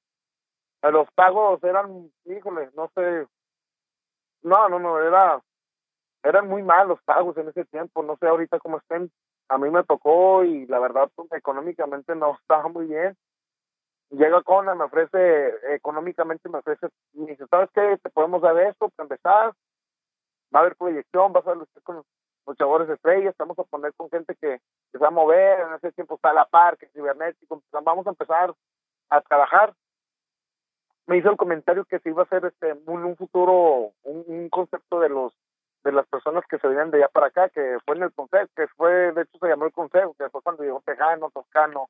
Eh, 0.82 0.92
los 0.92 1.12
pagos 1.16 1.62
eran, 1.66 2.10
híjole, 2.24 2.70
no 2.78 2.90
sé, 2.96 3.28
no, 4.46 4.70
no, 4.70 4.80
no, 4.80 5.00
era, 5.02 5.42
eran 6.24 6.48
muy 6.48 6.64
malos 6.64 6.98
los 6.98 7.04
pagos 7.04 7.38
en 7.38 7.50
ese 7.50 7.66
tiempo, 7.66 8.04
no 8.04 8.18
sé 8.18 8.28
ahorita 8.28 8.60
cómo 8.60 8.78
estén. 8.78 9.12
A 9.48 9.58
mí 9.58 9.70
me 9.70 9.84
tocó 9.84 10.44
y 10.44 10.66
la 10.68 10.80
verdad 10.80 11.10
pues, 11.16 11.32
económicamente 11.34 12.16
no 12.16 12.38
estaba 12.42 12.68
muy 12.70 12.88
bien 12.88 13.16
llega 14.12 14.42
Conan, 14.44 14.78
me 14.78 14.86
ofrece, 14.86 15.54
económicamente 15.74 16.50
me 16.50 16.60
ofrece, 16.60 16.88
me 17.14 17.28
dice, 17.28 17.46
¿sabes 17.50 17.70
qué? 17.74 17.98
Te 18.02 18.10
podemos 18.10 18.42
dar 18.42 18.58
esto 18.60 18.90
para 18.90 19.06
empezar, 19.06 19.54
va 20.54 20.60
a 20.60 20.64
haber 20.64 20.76
proyección, 20.76 21.34
vas 21.34 21.46
a 21.48 21.54
ver 21.54 21.68
con 21.84 22.04
los 22.46 22.58
chavores 22.58 22.90
estrellas, 22.90 23.36
vamos 23.38 23.58
a 23.60 23.64
poner 23.64 23.94
con 23.96 24.10
gente 24.10 24.36
que, 24.36 24.60
se 24.92 24.98
va 24.98 25.08
a 25.08 25.12
mover, 25.12 25.60
en 25.60 25.74
ese 25.74 25.92
tiempo 25.92 26.16
está 26.16 26.34
la 26.34 26.46
par, 26.46 26.78
que 26.78 26.88
cibernético, 26.90 27.62
vamos 27.84 28.06
a 28.08 28.12
empezar 28.12 28.54
a 29.10 29.22
trabajar. 29.22 29.74
Me 31.08 31.18
hizo 31.18 31.30
el 31.30 31.38
comentario 31.38 31.86
que 31.86 32.00
se 32.00 32.10
iba 32.10 32.24
a 32.24 32.26
hacer 32.26 32.46
este 32.46 32.74
un, 32.86 33.16
futuro, 33.16 33.92
un, 34.04 34.50
concepto 34.50 35.00
de 35.00 35.10
los 35.10 35.34
de 35.84 35.92
las 35.92 36.08
personas 36.08 36.44
que 36.50 36.58
se 36.58 36.68
venían 36.68 36.90
de 36.90 36.98
allá 36.98 37.10
para 37.10 37.28
acá, 37.28 37.50
que 37.50 37.78
fue 37.86 37.96
en 37.96 38.04
el 38.04 38.14
consejo, 38.14 38.48
que 38.56 38.68
fue, 38.70 39.12
de 39.12 39.22
hecho 39.22 39.38
se 39.40 39.48
llamó 39.48 39.66
el 39.66 39.72
consejo, 39.72 40.16
que 40.18 40.28
fue 40.30 40.42
cuando 40.42 40.64
llegó 40.64 40.82
Tejano, 40.84 41.30
Toscano, 41.30 41.90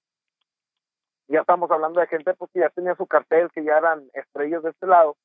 ya 1.29 1.39
estamos 1.39 1.71
hablando 1.71 2.01
de 2.01 2.07
gente 2.07 2.33
pues, 2.33 2.51
que 2.51 2.59
ya 2.59 2.69
tenía 2.69 2.95
su 2.95 3.07
cartel, 3.07 3.49
que 3.51 3.63
ya 3.63 3.77
eran 3.77 4.05
estrellas 4.13 4.63
de 4.63 4.71
este 4.71 4.85
lado, 4.85 5.15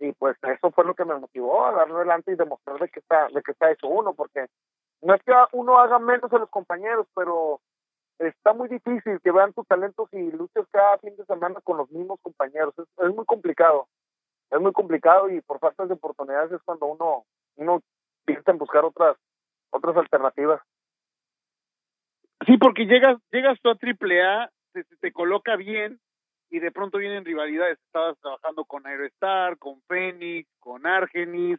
y 0.00 0.12
pues 0.12 0.36
eso 0.42 0.70
fue 0.70 0.84
lo 0.84 0.94
que 0.94 1.04
me 1.04 1.16
motivó 1.16 1.66
a 1.66 1.72
darle 1.72 1.96
adelante 1.96 2.32
y 2.32 2.36
demostrar 2.36 2.78
de 2.78 2.88
que 2.88 3.00
está, 3.00 3.28
de 3.28 3.42
que 3.42 3.52
está 3.52 3.70
hecho 3.70 3.88
uno, 3.88 4.14
porque 4.14 4.46
no 5.02 5.14
es 5.14 5.22
que 5.22 5.32
uno 5.52 5.78
haga 5.78 5.98
menos 5.98 6.32
a 6.32 6.38
los 6.38 6.48
compañeros, 6.50 7.06
pero 7.14 7.60
está 8.18 8.52
muy 8.52 8.68
difícil 8.68 9.20
que 9.22 9.30
vean 9.30 9.52
tus 9.52 9.66
talentos 9.66 10.08
y 10.12 10.30
luches 10.30 10.66
cada 10.70 10.98
fin 10.98 11.16
de 11.16 11.24
semana 11.24 11.60
con 11.62 11.76
los 11.76 11.90
mismos 11.90 12.20
compañeros, 12.20 12.74
es, 12.78 12.86
es 12.98 13.14
muy 13.14 13.24
complicado, 13.24 13.88
es 14.50 14.60
muy 14.60 14.72
complicado 14.72 15.30
y 15.30 15.40
por 15.42 15.58
falta 15.58 15.86
de 15.86 15.94
oportunidades 15.94 16.52
es 16.52 16.62
cuando 16.62 16.86
uno, 16.86 17.24
uno 17.56 17.80
piensa 18.24 18.50
en 18.50 18.58
buscar 18.58 18.84
otras, 18.84 19.16
otras 19.70 19.96
alternativas. 19.96 20.60
Sí, 22.46 22.56
porque 22.56 22.86
llegas, 22.86 23.18
llegas 23.30 23.58
tú 23.62 23.70
a 23.70 23.74
triple 23.76 24.22
A 24.22 24.50
te, 24.72 24.84
te 25.00 25.12
coloca 25.12 25.56
bien 25.56 25.98
y 26.50 26.60
de 26.60 26.70
pronto 26.70 26.98
vienen 26.98 27.24
rivalidades. 27.24 27.78
Estabas 27.86 28.18
trabajando 28.20 28.64
con 28.64 28.86
Aerostar, 28.86 29.58
con 29.58 29.82
Phoenix, 29.82 30.48
con 30.60 30.86
Argenis, 30.86 31.58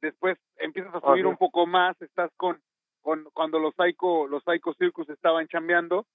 después 0.00 0.38
empiezas 0.56 0.94
a 0.94 1.00
subir 1.00 1.26
un 1.26 1.36
poco 1.36 1.66
más, 1.66 2.00
estás 2.00 2.30
con, 2.36 2.60
con 3.06 3.22
cuando 3.32 3.60
los 3.60 3.72
Psycho, 3.76 4.26
los 4.26 4.42
Psycho 4.42 4.74
Circus 4.74 5.08
estaban 5.10 5.46
chambeando, 5.46 6.06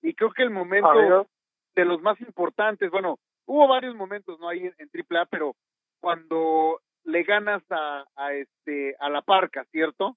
y 0.00 0.14
creo 0.14 0.30
que 0.30 0.44
el 0.44 0.50
momento 0.50 1.26
de 1.74 1.84
los 1.84 2.00
más 2.02 2.20
importantes, 2.20 2.88
bueno, 2.92 3.18
hubo 3.46 3.66
varios 3.66 3.96
momentos 3.96 4.38
no 4.38 4.48
ahí 4.48 4.60
en, 4.60 4.74
en 4.78 4.88
AAA, 5.10 5.26
pero 5.26 5.56
cuando 6.00 6.80
le 7.02 7.24
ganas 7.24 7.64
a, 7.68 8.04
a 8.14 8.32
este 8.34 8.94
a 9.00 9.10
la 9.10 9.22
parca, 9.22 9.64
¿cierto? 9.72 10.16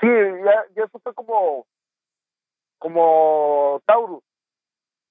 Sí, 0.00 0.08
ya, 0.08 0.64
ya 0.74 0.84
eso 0.84 0.98
fue 0.98 1.14
como 1.14 1.66
como 2.78 3.80
Taurus. 3.86 4.24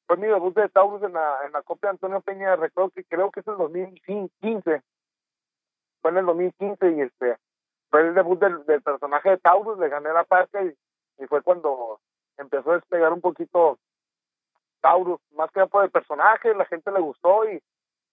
Fue 0.05 0.17
mi 0.17 0.27
debut 0.27 0.53
de 0.53 0.67
Taurus 0.67 1.01
en 1.01 1.13
la, 1.13 1.45
en 1.45 1.53
la 1.53 1.61
Copa 1.61 1.89
Antonio 1.89 2.19
Peña, 2.19 2.57
recuerdo 2.57 2.89
que 2.89 3.05
creo 3.05 3.31
que 3.31 3.39
es 3.39 3.47
el 3.47 3.55
2015. 3.55 4.81
Fue 6.01 6.11
en 6.11 6.17
el 6.17 6.25
2015 6.25 6.91
y 6.91 7.01
este 7.01 7.37
fue 7.93 8.01
el 8.07 8.15
debut 8.15 8.39
del, 8.39 8.65
del 8.65 8.81
personaje 8.81 9.29
de 9.29 9.37
Taurus, 9.37 9.77
le 9.77 9.87
gané 9.87 10.11
la 10.11 10.23
parte 10.23 10.65
y, 11.19 11.23
y 11.23 11.27
fue 11.27 11.43
cuando 11.43 11.99
empezó 12.39 12.71
a 12.71 12.75
despegar 12.77 13.13
un 13.13 13.21
poquito 13.21 13.77
Taurus, 14.81 15.19
más 15.35 15.51
que 15.51 15.63
por 15.67 15.83
el 15.83 15.91
personaje, 15.91 16.55
la 16.55 16.65
gente 16.65 16.91
le 16.91 16.99
gustó 16.99 17.47
y, 17.47 17.61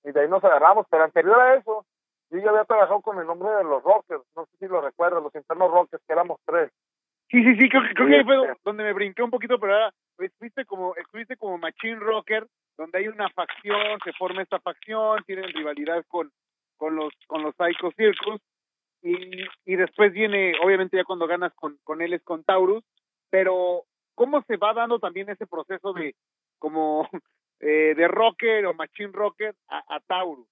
y 0.05 0.13
de 0.13 0.21
ahí 0.21 0.29
nos 0.29 0.45
agarramos. 0.45 0.87
Pero 0.91 1.05
anterior 1.05 1.41
a 1.41 1.55
eso, 1.55 1.87
yo 2.29 2.39
ya 2.41 2.51
había 2.51 2.67
trabajado 2.67 3.01
con 3.01 3.21
el 3.21 3.27
nombre 3.27 3.49
de 3.53 3.65
los 3.65 3.83
Rockers, 3.83 4.23
no 4.37 4.45
sé 4.45 4.59
si 4.59 4.67
lo 4.67 4.83
recuerdas, 4.83 5.23
los 5.23 5.35
internos 5.35 5.71
Rockers, 5.71 6.03
que 6.07 6.13
éramos 6.13 6.39
tres. 6.45 6.71
Sí, 7.31 7.43
sí, 7.43 7.57
sí, 7.59 7.69
creo, 7.71 7.81
creo 7.95 8.07
Sí, 8.07 8.13
que 8.13 8.17
ahí 8.19 8.25
fue 8.25 8.37
este. 8.37 8.61
donde 8.63 8.85
me 8.85 8.93
brinqué 8.93 9.23
un 9.23 9.31
poquito, 9.31 9.59
pero 9.59 9.73
ahora 9.73 9.95
estuviste 10.19 10.67
como, 10.67 10.95
estuviste 10.97 11.39
como 11.39 11.57
Machine 11.57 12.01
Rocker, 12.01 12.47
donde 12.77 12.99
hay 12.99 13.09
una 13.09 13.31
facción, 13.31 13.99
se 14.05 14.13
forma 14.13 14.43
esta 14.43 14.61
facción, 14.61 15.25
tienen 15.25 15.49
rivalidad 15.55 16.05
con, 16.07 16.31
con 16.77 16.97
los, 16.97 17.15
con 17.29 17.43
los 17.43 17.55
Psycho 17.57 17.91
Circus, 17.97 18.43
y, 19.03 19.45
y 19.65 19.77
después 19.77 20.13
viene, 20.13 20.55
obviamente 20.63 20.97
ya 20.97 21.05
cuando 21.05 21.27
ganas 21.27 21.53
con, 21.55 21.79
con 21.85 22.03
él 22.03 22.13
es 22.13 22.23
con 22.23 22.45
Taurus, 22.45 22.85
pero 23.31 23.85
¿cómo 24.15 24.43
se 24.43 24.57
va 24.57 24.75
dando 24.75 24.99
también 24.99 25.31
ese 25.31 25.47
proceso 25.47 25.93
de 25.93 26.15
como 26.59 27.09
eh, 27.61 27.95
de 27.97 28.09
rocker 28.09 28.67
o 28.67 28.75
machine 28.75 29.13
rocker 29.13 29.55
a, 29.69 29.97
a 29.97 30.01
Taurus? 30.01 30.47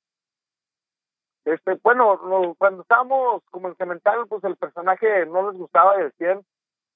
Este, 1.45 1.79
bueno, 1.83 2.55
cuando 2.59 2.83
estábamos 2.83 3.43
como 3.51 3.69
en 3.69 3.77
Cemental, 3.77 4.27
pues 4.29 4.45
el 4.45 4.57
personaje 4.57 5.25
no 5.27 5.51
les 5.51 5.59
gustaba 5.59 5.99
y 5.99 6.05
decían, 6.05 6.43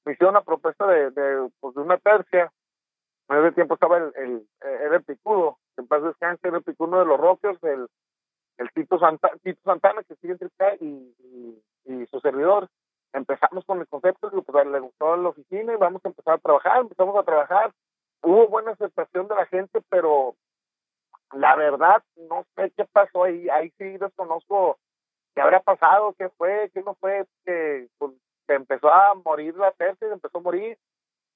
me 0.04 0.12
hicieron 0.12 0.34
una 0.34 0.44
propuesta 0.44 0.86
de, 0.86 1.10
de, 1.10 1.48
pues, 1.60 1.74
de 1.74 1.80
una 1.80 1.96
tercia. 1.98 2.52
En 3.28 3.38
ese 3.38 3.52
tiempo 3.52 3.74
estaba 3.74 3.96
el, 3.96 4.12
el, 4.16 4.46
era 4.60 4.96
el 4.96 5.04
picudo, 5.04 5.58
en 5.78 5.86
paz 5.86 6.02
descanse, 6.02 6.48
era 6.48 6.58
el 6.58 6.64
picudo 6.64 6.98
de 6.98 7.06
los 7.06 7.18
rockers, 7.18 7.62
el, 7.64 7.86
el 8.58 8.70
Tito, 8.72 8.98
Santa, 8.98 9.30
Tito 9.42 9.60
Santana, 9.64 10.02
que 10.02 10.16
sigue 10.16 10.32
entre 10.32 10.48
acá, 10.48 10.74
y, 10.80 11.14
y, 11.84 12.06
su 12.06 12.20
servidor. 12.20 12.68
Empezamos 13.12 13.64
con 13.64 13.80
el 13.80 13.88
concepto, 13.88 14.30
digo, 14.30 14.42
pues 14.42 14.66
le 14.66 14.80
gustó 14.80 15.16
la 15.16 15.28
oficina 15.30 15.74
y 15.74 15.76
vamos 15.76 16.02
a 16.04 16.08
empezar 16.08 16.34
a 16.34 16.38
trabajar, 16.38 16.80
empezamos 16.80 17.16
a 17.16 17.22
trabajar. 17.22 17.72
Hubo 18.22 18.48
buena 18.48 18.72
aceptación 18.72 19.28
de 19.28 19.34
la 19.34 19.46
gente, 19.46 19.80
pero 19.88 20.34
la 21.32 21.56
verdad 21.56 22.02
no 22.28 22.44
sé 22.56 22.72
qué 22.76 22.84
pasó 22.84 23.24
ahí, 23.24 23.48
ahí 23.48 23.70
sí 23.78 23.98
desconozco 23.98 24.78
qué 25.34 25.40
habrá 25.40 25.60
pasado, 25.60 26.14
qué 26.18 26.28
fue, 26.30 26.70
qué 26.72 26.82
no 26.82 26.94
fue, 26.94 27.24
que, 27.44 27.88
pues, 27.98 28.12
que 28.46 28.54
empezó 28.54 28.92
a 28.92 29.14
morir 29.14 29.56
la 29.56 29.72
tercia, 29.72 30.08
empezó 30.08 30.38
a 30.38 30.42
morir, 30.42 30.78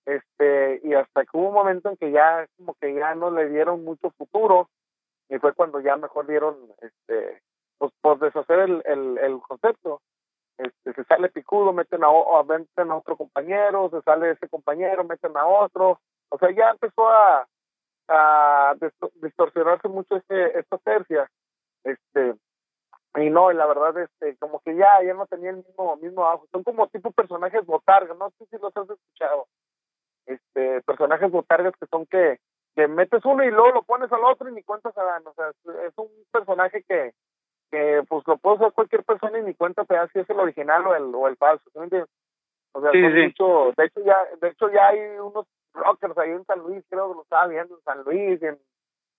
este, 0.05 0.81
y 0.85 0.95
hasta 0.95 1.25
que 1.25 1.37
hubo 1.37 1.49
un 1.49 1.55
momento 1.55 1.89
en 1.91 1.97
que 1.97 2.11
ya 2.13 2.47
como 2.57 2.75
que 2.75 2.95
ya 2.95 3.15
no 3.15 3.31
le 3.31 3.49
dieron 3.49 3.85
mucho 3.85 4.11
futuro, 4.11 4.69
y 5.29 5.39
fue 5.39 5.55
cuando 5.55 5.81
ya 5.81 5.97
mejor 5.97 6.27
dieron, 6.27 6.57
este, 6.81 7.43
pues 7.79 7.93
por 8.01 8.19
deshacer 8.19 8.61
el, 8.61 8.83
el, 9.19 9.41
concepto. 9.41 10.01
Este, 10.59 10.95
se 10.95 11.05
sale 11.05 11.29
picudo, 11.29 11.73
meten 11.73 12.03
a, 12.03 12.09
meten 12.45 12.91
a 12.91 12.97
otro 12.97 13.17
compañero, 13.17 13.91
se 13.91 14.01
sale 14.03 14.31
ese 14.31 14.49
compañero, 14.49 15.05
meten 15.05 15.37
a 15.37 15.47
otro, 15.47 16.01
o 16.31 16.39
sea, 16.39 16.51
ya 16.51 16.71
empezó 16.71 17.09
a, 17.09 17.47
a 18.09 18.75
dis- 18.77 19.13
distorsionarse 19.21 19.89
mucho 19.89 20.17
este 20.17 20.59
esta 20.59 20.79
tercia. 20.79 21.31
Este 21.85 22.35
y 23.17 23.31
no 23.31 23.51
la 23.53 23.67
verdad 23.67 23.97
este 23.99 24.37
como 24.39 24.61
que 24.61 24.75
ya 24.77 25.03
ya 25.05 25.15
no 25.15 25.27
tenía 25.27 25.51
el 25.51 25.57
mismo 25.57 25.97
mismo 25.97 26.25
auge. 26.25 26.47
Son 26.53 26.63
como 26.63 26.89
tipo 26.89 27.11
personajes 27.13 27.65
botargas 27.65 28.17
no 28.17 28.31
sé 28.39 28.47
si 28.47 28.59
los 28.59 28.77
has 28.77 28.89
escuchado. 28.91 29.47
Este 30.27 30.83
personajes 30.83 31.31
botargas 31.31 31.75
que 31.79 31.87
son 31.87 32.07
que 32.07 32.39
que 32.77 32.87
metes 32.87 33.25
uno 33.25 33.43
y 33.43 33.51
luego 33.51 33.73
lo 33.73 33.83
pones 33.83 34.13
al 34.13 34.23
otro 34.25 34.49
y 34.49 34.53
ni 34.53 34.63
cuenta 34.63 34.93
se 34.93 35.01
dan 35.01 35.27
o 35.27 35.35
sea 35.35 35.51
es, 35.87 35.93
un 35.97 36.09
personaje 36.31 36.85
que 36.85 37.13
que 37.71 38.05
pues 38.09 38.25
lo 38.27 38.37
puede 38.37 38.57
usar 38.57 38.73
cualquier 38.73 39.03
persona 39.03 39.39
y 39.39 39.43
ni 39.43 39.55
cuenta 39.55 39.85
se 39.87 39.95
da 39.95 40.07
si 40.09 40.21
es 40.21 40.31
el 40.31 40.39
original 40.39 40.87
o 40.87 40.95
el 40.95 41.15
o 41.15 41.27
el 41.27 41.37
falso 41.37 41.65
¿sí 41.73 41.79
me 41.79 41.85
entiendes? 41.85 42.11
o 42.73 42.81
sea 42.81 42.93
Sí, 42.93 43.01
sí. 43.01 43.23
mucho 43.23 43.73
de 43.77 43.85
hecho 43.87 44.01
ya 44.05 44.17
de 44.41 44.49
hecho 44.49 44.71
ya 44.71 44.89
hay 44.89 45.01
unos 45.19 45.47
rockers 45.77 46.19
ahí 46.19 46.31
en 46.31 46.45
San 46.45 46.61
Luis, 46.61 46.85
creo 46.89 47.09
que 47.09 47.17
lo 47.17 47.23
estaba 47.23 47.47
viendo 47.47 47.77
en 47.77 47.83
San 47.83 48.03
Luis, 48.03 48.43
en 48.43 48.59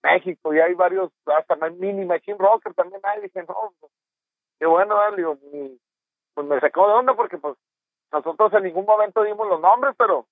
México, 0.04 0.54
y 0.54 0.60
hay 0.60 0.74
varios, 0.74 1.12
hasta 1.26 1.56
mini 1.70 2.06
machine 2.06 2.38
rocker 2.38 2.74
también 2.74 3.02
hay, 3.04 3.22
dije, 3.22 3.44
no, 3.48 3.74
pues, 3.80 3.92
qué 4.60 4.66
bueno, 4.66 4.96
eh, 5.02 5.16
digo, 5.16 5.38
y, 5.54 5.80
pues 6.34 6.48
me 6.48 6.60
sacó 6.60 6.88
de 6.88 6.94
onda 6.94 7.16
porque 7.16 7.38
pues 7.38 7.58
nosotros 8.12 8.54
en 8.54 8.64
ningún 8.64 8.86
momento 8.86 9.24
dimos 9.24 9.48
los 9.48 9.60
nombres, 9.60 9.96
pero 9.98 10.28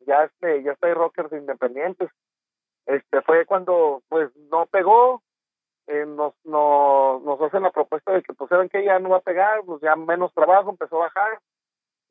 ya 0.00 0.24
este, 0.24 0.62
ya 0.62 0.72
está 0.72 0.88
hay 0.88 0.94
rockers 0.94 1.32
independientes. 1.32 2.10
Este 2.86 3.22
fue 3.22 3.46
cuando 3.46 4.02
pues 4.08 4.34
no 4.50 4.66
pegó, 4.66 5.22
eh, 5.86 6.06
nos, 6.06 6.34
nos, 6.44 7.22
nos 7.22 7.40
hacen 7.40 7.62
la 7.62 7.70
propuesta 7.70 8.12
de 8.12 8.22
que 8.22 8.32
pues 8.34 8.48
saben 8.48 8.68
que 8.68 8.84
ya 8.84 8.98
no 8.98 9.10
va 9.10 9.18
a 9.18 9.20
pegar, 9.20 9.62
pues 9.64 9.80
ya 9.80 9.96
menos 9.96 10.32
trabajo, 10.34 10.70
empezó 10.70 10.96
a 10.96 11.06
bajar, 11.06 11.40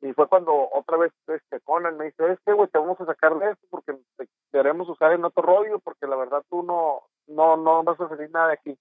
y 0.02 0.12
fue 0.14 0.28
cuando 0.28 0.68
otra 0.72 0.96
vez 0.96 1.12
este 1.28 1.60
Conan 1.60 1.96
me 1.96 2.06
dice, 2.06 2.32
es 2.32 2.40
que 2.44 2.52
güey, 2.52 2.68
te 2.68 2.78
vamos 2.78 3.00
a 3.00 3.06
sacar 3.06 3.38
de 3.38 3.52
esto 3.52 3.66
porque 3.70 3.96
te 4.16 4.26
queremos 4.50 4.88
usar 4.88 5.12
en 5.12 5.24
otro 5.24 5.44
rollo, 5.44 5.78
porque 5.78 6.08
la 6.08 6.16
verdad 6.16 6.42
tú 6.50 6.64
no, 6.64 7.02
no, 7.28 7.56
no 7.56 7.84
vas 7.84 8.00
a 8.00 8.08
salir 8.08 8.28
nada 8.32 8.48
de 8.48 8.54
aquí. 8.54 8.78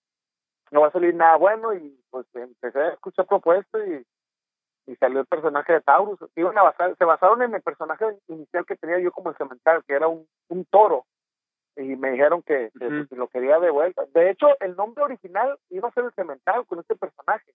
No 0.71 0.81
va 0.81 0.87
a 0.87 0.91
salir 0.91 1.13
nada 1.13 1.37
bueno 1.37 1.75
y 1.75 1.95
pues 2.09 2.25
empecé 2.33 2.79
a 2.79 2.89
escuchar 2.89 3.27
propuestas 3.27 3.81
y, 3.87 4.91
y 4.91 4.95
salió 4.95 5.19
el 5.19 5.27
personaje 5.27 5.73
de 5.73 5.81
Taurus. 5.81 6.19
Iban 6.35 6.57
a 6.57 6.63
basar, 6.63 6.95
se 6.97 7.05
basaron 7.05 7.43
en 7.43 7.53
el 7.53 7.61
personaje 7.61 8.05
inicial 8.27 8.65
que 8.65 8.77
tenía 8.77 8.97
yo 8.99 9.11
como 9.11 9.29
el 9.29 9.37
cemental, 9.37 9.83
que 9.85 9.93
era 9.93 10.07
un, 10.07 10.27
un 10.49 10.65
toro. 10.65 11.05
Y 11.77 11.95
me 11.95 12.11
dijeron 12.11 12.41
que, 12.43 12.69
pues, 12.77 13.11
lo 13.11 13.27
quería 13.27 13.59
de 13.59 13.69
vuelta. 13.69 14.03
De 14.13 14.29
hecho, 14.29 14.47
el 14.59 14.75
nombre 14.75 15.03
original 15.03 15.57
iba 15.69 15.87
a 15.87 15.93
ser 15.93 16.05
el 16.05 16.13
cemental 16.13 16.65
con 16.65 16.79
este 16.79 16.95
personaje 16.95 17.53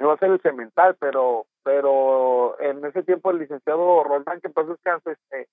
iba 0.00 0.12
a 0.12 0.18
ser 0.18 0.30
el 0.30 0.40
cemental, 0.40 0.96
pero 0.98 1.46
pero 1.62 2.60
en 2.60 2.84
ese 2.84 3.02
tiempo 3.02 3.30
el 3.30 3.38
licenciado 3.38 4.04
Roldán, 4.04 4.40
que 4.40 4.48
entonces 4.48 4.76
descanse, 4.76 5.12
este, 5.12 5.48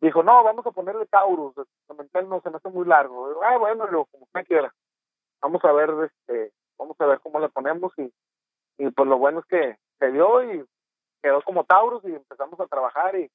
dijo, 0.00 0.22
no, 0.22 0.44
vamos 0.44 0.66
a 0.66 0.70
ponerle 0.70 1.06
Taurus, 1.06 1.56
el 1.56 1.64
cemental 1.86 2.28
no 2.28 2.40
se 2.42 2.50
me 2.50 2.56
hace 2.58 2.68
muy 2.68 2.86
largo. 2.86 3.28
Digo, 3.28 3.42
ah, 3.42 3.56
bueno, 3.56 3.86
digo, 3.86 4.06
como 4.06 4.24
usted 4.24 4.46
quiera. 4.46 4.74
Vamos 5.40 5.64
a 5.64 5.72
ver, 5.72 5.90
este, 6.04 6.52
vamos 6.78 7.00
a 7.00 7.06
ver 7.06 7.20
cómo 7.20 7.40
le 7.40 7.48
ponemos 7.48 7.92
y, 7.96 8.12
y 8.76 8.90
pues 8.90 9.08
lo 9.08 9.16
bueno 9.16 9.40
es 9.40 9.46
que 9.46 9.78
se 9.98 10.12
dio 10.12 10.44
y 10.44 10.64
quedó 11.22 11.40
como 11.42 11.64
Taurus 11.64 12.04
y 12.04 12.14
empezamos 12.14 12.60
a 12.60 12.66
trabajar 12.66 13.16
y, 13.16 13.30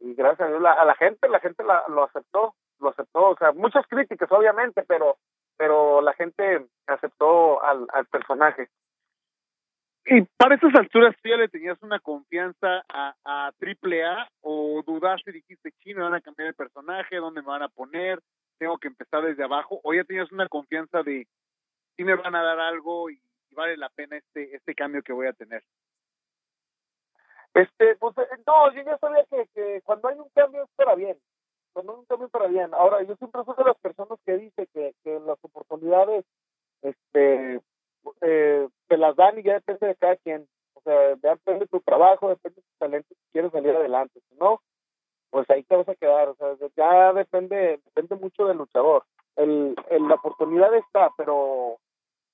y 0.00 0.14
gracias 0.14 0.46
a 0.46 0.50
Dios 0.50 0.62
la- 0.62 0.72
a 0.72 0.84
la 0.84 0.94
gente, 0.96 1.28
la 1.28 1.40
gente 1.40 1.62
lo 1.64 2.04
aceptó, 2.04 2.54
lo 2.80 2.88
aceptó, 2.90 3.30
o 3.30 3.36
sea, 3.36 3.52
muchas 3.52 3.86
críticas 3.86 4.30
obviamente, 4.32 4.82
pero 4.86 5.16
pero 5.56 6.00
la 6.00 6.14
gente 6.14 6.66
aceptó 6.86 7.62
al, 7.62 7.86
al 7.92 8.06
personaje. 8.06 8.70
Y 10.06 10.22
para 10.38 10.54
esas 10.54 10.74
alturas 10.74 11.14
tú 11.22 11.28
ya 11.28 11.36
le 11.36 11.48
tenías 11.48 11.76
una 11.82 11.98
confianza 12.00 12.82
a, 12.88 13.14
a 13.24 13.52
AAA 13.60 14.26
o 14.40 14.82
dudaste 14.86 15.30
y 15.30 15.34
dijiste, 15.34 15.72
me 15.94 16.02
van 16.02 16.14
a 16.14 16.22
cambiar 16.22 16.48
el 16.48 16.54
personaje, 16.54 17.16
dónde 17.16 17.42
me 17.42 17.48
van 17.48 17.62
a 17.62 17.68
poner, 17.68 18.18
tengo 18.58 18.78
que 18.78 18.88
empezar 18.88 19.22
desde 19.22 19.44
abajo, 19.44 19.80
o 19.84 19.92
ya 19.92 20.02
tenías 20.04 20.32
una 20.32 20.48
confianza 20.48 21.02
de, 21.02 21.26
sí 21.96 22.04
me 22.04 22.14
van 22.16 22.34
a 22.34 22.42
dar 22.42 22.58
algo 22.58 23.10
y, 23.10 23.20
y 23.50 23.54
vale 23.54 23.76
la 23.76 23.90
pena 23.90 24.16
este 24.16 24.56
este 24.56 24.74
cambio 24.74 25.02
que 25.02 25.12
voy 25.12 25.26
a 25.26 25.34
tener. 25.34 25.62
Este, 27.54 27.96
pues, 27.96 28.16
eh, 28.18 28.28
no, 28.46 28.72
yo 28.72 28.82
ya 28.82 28.96
sabía 28.98 29.24
que, 29.30 29.46
que 29.54 29.82
cuando 29.82 30.08
hay 30.08 30.18
un 30.18 30.28
cambio 30.34 30.62
es 30.62 30.70
para 30.76 30.94
bien. 30.94 31.18
Cuando 31.72 31.92
hay 31.92 31.98
un 31.98 32.04
cambio 32.06 32.26
es 32.26 32.32
para 32.32 32.46
bien. 32.46 32.72
Ahora, 32.74 33.02
yo 33.02 33.16
siempre 33.16 33.42
soy 33.44 33.54
de 33.56 33.64
las 33.64 33.78
personas 33.78 34.18
que 34.24 34.36
dice 34.38 34.66
que, 34.72 34.94
que 35.04 35.20
las 35.20 35.38
oportunidades, 35.42 36.24
este, 36.82 37.60
eh, 38.22 38.68
te 38.88 38.96
las 38.96 39.16
dan 39.16 39.38
y 39.38 39.42
ya 39.42 39.54
depende 39.54 39.86
de 39.88 39.96
cada 39.96 40.16
quien. 40.16 40.46
O 40.74 40.80
sea, 40.82 41.16
depende 41.16 41.60
de 41.60 41.66
tu 41.66 41.80
trabajo, 41.80 42.28
depende 42.30 42.56
de 42.56 42.62
tu 42.62 42.78
talento, 42.78 43.08
si 43.14 43.32
quieres 43.32 43.52
salir 43.52 43.74
adelante. 43.76 44.20
Si 44.28 44.36
no, 44.36 44.60
pues 45.30 45.48
ahí 45.50 45.62
te 45.64 45.76
vas 45.76 45.88
a 45.88 45.94
quedar. 45.94 46.28
O 46.28 46.34
sea, 46.36 46.54
ya 46.76 47.12
depende, 47.12 47.80
depende 47.84 48.16
mucho 48.16 48.46
del 48.46 48.58
luchador. 48.58 49.04
El- 49.36 49.74
la 49.90 50.14
oportunidad 50.14 50.74
está, 50.74 51.10
pero 51.16 51.78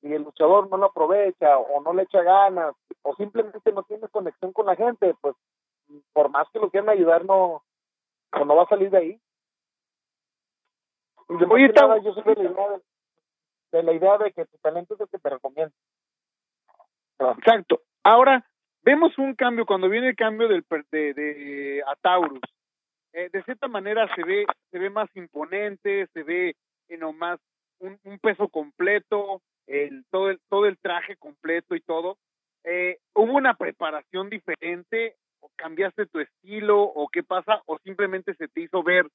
si 0.07 0.15
el 0.15 0.23
luchador 0.23 0.71
no 0.71 0.77
lo 0.77 0.87
aprovecha 0.87 1.59
o 1.59 1.81
no 1.83 1.93
le 1.93 2.03
echa 2.03 2.23
ganas 2.23 2.75
o 3.03 3.15
simplemente 3.17 3.73
no 3.73 3.83
tiene 3.83 4.09
conexión 4.09 4.53
con 4.53 4.67
la 4.67 4.77
gente, 4.77 5.15
pues 5.21 5.35
por 6.13 6.31
más 6.31 6.49
que 6.53 6.59
lo 6.59 6.71
quieran 6.71 6.91
ayudar, 6.91 7.25
no, 7.25 7.63
pues, 8.31 8.47
no 8.47 8.57
va 8.57 8.65
a 8.65 8.69
salir 8.69 8.91
de 8.91 8.99
ahí. 8.99 9.21
Y 11.29 11.37
de 11.37 11.47
Oye, 11.47 11.69
nada, 11.69 11.99
yo 11.99 12.13
soy 12.15 12.23
de 12.23 12.35
la 12.35 12.51
idea 12.51 12.69
de, 12.69 12.83
de 13.73 13.83
la 13.83 13.93
idea 13.93 14.19
de 14.19 14.33
que 14.33 14.45
tu 14.47 14.59
talento 14.59 14.95
es 14.95 15.01
el 15.01 15.09
que 15.09 15.19
te 15.19 15.31
recomienda. 15.31 15.75
Ah, 17.19 17.35
Exacto. 17.39 17.83
Ahora, 18.05 18.47
vemos 18.83 19.17
un 19.19 19.35
cambio, 19.35 19.67
cuando 19.67 19.89
viene 19.89 20.09
el 20.11 20.17
cambio 20.17 20.49
del 20.49 20.65
de, 20.91 21.15
de 21.15 21.83
a 21.87 21.97
Taurus, 21.97 22.41
eh, 23.13 23.31
de 23.33 23.43
cierta 23.45 23.67
manera 23.67 24.09
se 24.15 24.23
ve, 24.23 24.47
se 24.71 24.79
ve 24.79 24.91
más 24.91 25.09
imponente, 25.17 26.07
se 26.13 26.23
ve 26.23 26.55
eh, 26.89 26.97
nomás 26.97 27.41
un, 27.79 27.99
un 28.05 28.19
peso 28.19 28.49
completo, 28.49 29.41
el, 29.85 30.05
todo, 30.11 30.31
el, 30.31 30.41
todo 30.49 30.67
el 30.67 30.79
traje 30.79 31.17
completo 31.17 31.75
y 31.75 31.81
todo. 31.81 32.19
Eh, 32.65 32.99
¿Hubo 33.15 33.33
una 33.33 33.55
preparación 33.55 34.31
diferente? 34.31 35.17
¿O 35.41 35.51
cambiaste 35.57 36.07
tu 36.07 36.21
estilo? 36.21 36.83
¿O 36.83 37.09
qué 37.09 37.23
pasa? 37.23 37.63
¿O 37.67 37.79
simplemente 37.79 38.35
se 38.35 38.49
te 38.49 38.63
hizo 38.63 38.83
ver 38.83 39.07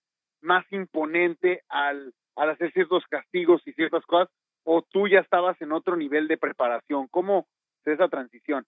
más 0.42 0.66
imponente 0.72 1.62
al, 1.70 2.14
al 2.36 2.50
hacer 2.50 2.72
ciertos 2.74 3.06
castigos 3.08 3.62
y 3.66 3.74
ciertas 3.74 4.06
cosas, 4.06 4.30
o 4.64 4.82
tú 4.82 5.08
ya 5.08 5.20
estabas 5.20 5.60
en 5.62 5.72
otro 5.72 5.96
nivel 5.96 6.28
de 6.28 6.38
preparación? 6.38 7.08
¿Cómo 7.10 7.48
es 7.84 7.94
esa 7.94 8.08
transición? 8.08 8.66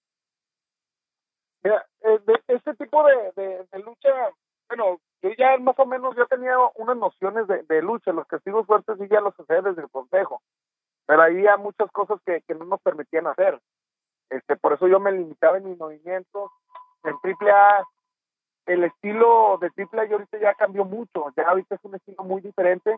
Mira, 1.64 1.86
eh, 2.02 2.20
de 2.26 2.42
este 2.48 2.76
tipo 2.76 3.06
de, 3.06 3.66
de, 3.72 3.80
lucha, 3.80 4.10
bueno, 4.68 5.00
yo 5.22 5.30
ya 5.38 5.58
más 5.60 5.80
o 5.80 5.86
menos 5.86 6.14
ya 6.18 6.26
tenía 6.26 6.58
unas 6.76 6.98
nociones 6.98 7.48
de, 7.48 7.64
de 7.64 7.82
lucha, 7.82 8.12
los 8.12 8.28
castigos 8.28 8.68
fuertes 8.68 8.98
sí 9.00 9.08
ya 9.10 9.22
los 9.22 9.34
hacía 9.40 9.62
desde 9.62 9.84
el 9.84 9.90
consejo, 9.90 10.42
pero 11.06 11.24
había 11.24 11.58
muchas 11.58 11.92
cosas 11.92 12.20
que, 12.26 12.42
que 12.48 12.56
no 12.56 12.66
nos 12.66 12.82
permitían 12.82 13.28
hacer. 13.28 13.60
Este, 14.30 14.56
por 14.56 14.74
eso 14.74 14.88
yo 14.88 15.00
me 15.00 15.12
limitaba 15.12 15.58
en 15.58 15.70
mis 15.70 15.78
movimientos. 15.78 16.52
En 17.04 17.16
AAA, 17.22 17.84
el 18.66 18.84
estilo 18.86 19.60
de 19.60 19.68
AAA 19.68 20.06
yo 20.06 20.14
ahorita 20.16 20.38
ya 20.40 20.54
cambió 20.54 20.86
mucho, 20.86 21.26
ya 21.36 21.44
ahorita 21.44 21.76
es 21.76 21.82
un 21.84 21.96
estilo 21.96 22.24
muy 22.24 22.42
diferente, 22.42 22.98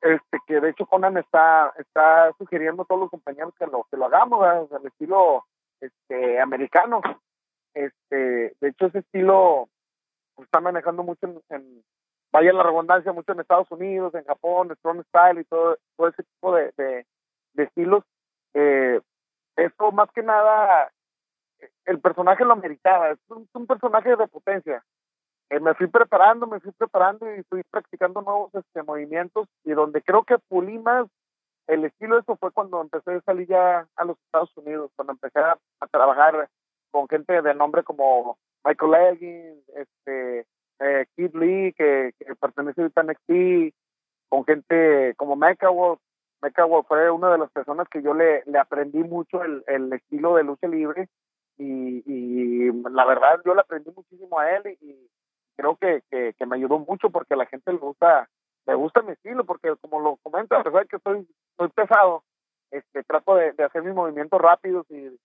este, 0.00 0.38
que 0.46 0.60
de 0.60 0.70
hecho 0.70 0.86
Conan 0.86 1.16
está, 1.16 1.72
está 1.78 2.32
sugiriendo 2.38 2.82
a 2.82 2.84
todos 2.86 3.02
los 3.02 3.10
compañeros 3.10 3.54
que 3.58 3.66
lo, 3.66 3.86
que 3.90 3.96
lo 3.96 4.06
hagamos, 4.06 4.40
¿verdad? 4.40 4.66
el 4.80 4.86
estilo 4.86 5.44
este, 5.80 6.40
americano. 6.40 7.00
Este, 7.74 8.54
de 8.60 8.68
hecho 8.68 8.86
ese 8.86 9.00
estilo 9.00 9.68
está 10.38 10.60
manejando 10.60 11.02
mucho 11.02 11.26
en, 11.50 11.84
vaya 12.32 12.52
la 12.52 12.62
redundancia, 12.62 13.12
mucho 13.12 13.32
en 13.32 13.40
Estados 13.40 13.70
Unidos, 13.70 14.14
en 14.14 14.24
Japón, 14.24 14.74
Strong 14.78 15.04
Style 15.08 15.40
y 15.40 15.44
todo, 15.44 15.76
todo 15.96 16.08
ese 16.08 16.22
tipo 16.22 16.54
de, 16.54 16.95
de 17.56 17.64
estilos. 17.64 18.04
Eh, 18.54 19.00
eso 19.56 19.92
más 19.92 20.10
que 20.12 20.22
nada, 20.22 20.90
el 21.84 22.00
personaje 22.00 22.44
lo 22.44 22.52
ameritaba, 22.52 23.10
es 23.10 23.18
un, 23.28 23.48
un 23.52 23.66
personaje 23.66 24.14
de 24.14 24.28
potencia. 24.28 24.84
Eh, 25.50 25.60
me 25.60 25.74
fui 25.74 25.86
preparando, 25.86 26.46
me 26.46 26.60
fui 26.60 26.72
preparando 26.72 27.32
y 27.34 27.42
fui 27.44 27.62
practicando 27.70 28.20
nuevos 28.20 28.54
este, 28.54 28.82
movimientos 28.82 29.48
y 29.64 29.72
donde 29.72 30.02
creo 30.02 30.24
que 30.24 30.38
pulí 30.48 30.78
más 30.78 31.06
el 31.68 31.84
estilo 31.84 32.16
de 32.16 32.20
eso 32.22 32.36
fue 32.36 32.52
cuando 32.52 32.80
empecé 32.80 33.14
a 33.14 33.20
salir 33.22 33.48
ya 33.48 33.86
a 33.96 34.04
los 34.04 34.16
Estados 34.26 34.56
Unidos, 34.56 34.90
cuando 34.96 35.12
empecé 35.12 35.38
a, 35.40 35.58
a 35.80 35.86
trabajar 35.88 36.48
con 36.90 37.08
gente 37.08 37.42
de 37.42 37.54
nombre 37.54 37.82
como 37.82 38.38
Michael 38.64 38.92
Leggins, 38.92 39.68
este, 39.68 40.46
eh, 40.80 41.06
Kid 41.16 41.34
Lee, 41.34 41.72
que, 41.72 42.12
que 42.18 42.34
pertenece 42.36 42.82
a 42.82 43.02
NXT, 43.02 43.74
con 44.28 44.44
gente 44.44 45.14
como 45.16 45.36
Mecha 45.36 45.68
Wolf. 45.68 46.00
Wolf 46.40 46.86
fue 46.86 47.10
una 47.10 47.32
de 47.32 47.38
las 47.38 47.50
personas 47.50 47.88
que 47.88 48.02
yo 48.02 48.14
le, 48.14 48.42
aprendí 48.58 48.98
mucho 48.98 49.42
el, 49.42 49.92
estilo 49.92 50.36
de 50.36 50.44
lucha 50.44 50.68
libre 50.68 51.08
y, 51.58 52.70
la 52.90 53.04
verdad 53.04 53.40
yo 53.44 53.54
le 53.54 53.60
aprendí 53.60 53.90
muchísimo 53.90 54.38
a 54.38 54.50
él 54.50 54.76
y, 54.80 55.08
creo 55.56 55.76
que, 55.76 56.02
que, 56.10 56.46
me 56.46 56.56
ayudó 56.56 56.78
mucho 56.78 57.10
porque 57.10 57.36
la 57.36 57.46
gente 57.46 57.72
le 57.72 57.78
gusta 57.78 58.28
le 58.66 58.74
gusta 58.74 59.00
mi 59.02 59.12
estilo 59.12 59.44
porque 59.44 59.74
como 59.80 60.00
lo 60.00 60.16
comento 60.16 60.56
a 60.56 60.62
pesar 60.62 60.82
de 60.82 60.88
que 60.88 60.96
estoy, 60.96 61.26
estoy 61.52 61.68
pesado 61.68 62.24
este 62.70 63.04
trato 63.04 63.36
de, 63.36 63.54
hacer 63.62 63.82
mis 63.82 63.94
movimientos 63.94 64.40
rápidos 64.40 64.86
y, 64.90 65.16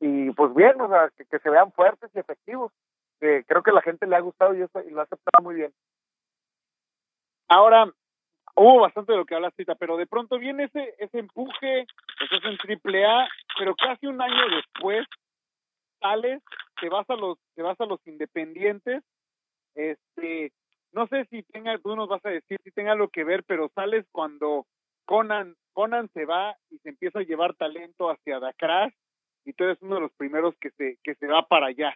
y 0.00 0.30
pues 0.32 0.54
bien, 0.54 0.80
o 0.80 0.88
sea, 0.88 1.10
que, 1.10 1.38
se 1.38 1.50
vean 1.50 1.72
fuertes 1.72 2.10
y 2.14 2.18
efectivos. 2.18 2.72
Que 3.18 3.44
creo 3.44 3.62
que 3.62 3.72
la 3.72 3.80
gente 3.80 4.06
le 4.06 4.14
ha 4.14 4.20
gustado 4.20 4.54
y 4.54 4.58
lo 4.58 5.00
ha 5.00 5.04
aceptado 5.04 5.42
muy 5.42 5.54
bien. 5.54 5.72
Ahora, 7.48 7.90
hubo 8.56 8.80
bastante 8.80 9.12
de 9.12 9.18
lo 9.18 9.26
que 9.26 9.34
hablaste, 9.34 9.64
pero 9.78 9.96
de 9.96 10.06
pronto 10.06 10.38
viene 10.38 10.64
ese, 10.64 10.94
ese 10.98 11.18
empuje, 11.18 11.86
estás 12.20 12.44
en 12.44 12.58
triple 12.58 13.04
A, 13.04 13.28
pero 13.58 13.74
casi 13.74 14.06
un 14.06 14.20
año 14.20 14.48
después 14.54 15.06
sales, 16.00 16.42
te 16.80 16.88
vas 16.88 17.08
a 17.08 17.16
los, 17.16 17.38
te 17.54 17.62
vas 17.62 17.80
a 17.80 17.86
los 17.86 18.04
independientes, 18.06 19.02
este, 19.74 20.52
no 20.92 21.06
sé 21.08 21.26
si 21.26 21.42
tenga, 21.44 21.76
tú 21.78 21.94
nos 21.94 22.08
vas 22.08 22.24
a 22.24 22.30
decir 22.30 22.58
si 22.64 22.70
tenga 22.70 22.92
algo 22.92 23.08
que 23.08 23.24
ver, 23.24 23.44
pero 23.44 23.70
sales 23.74 24.06
cuando 24.10 24.66
Conan, 25.04 25.54
Conan 25.72 26.08
se 26.14 26.24
va 26.24 26.56
y 26.70 26.78
se 26.78 26.88
empieza 26.88 27.18
a 27.18 27.24
llevar 27.24 27.54
talento 27.54 28.10
hacia 28.10 28.40
Dakar 28.40 28.92
y 29.44 29.52
tú 29.52 29.64
eres 29.64 29.78
uno 29.82 29.96
de 29.96 30.00
los 30.02 30.12
primeros 30.12 30.56
que 30.58 30.70
se, 30.70 30.98
que 31.04 31.14
se 31.14 31.26
va 31.26 31.46
para 31.46 31.66
allá. 31.66 31.94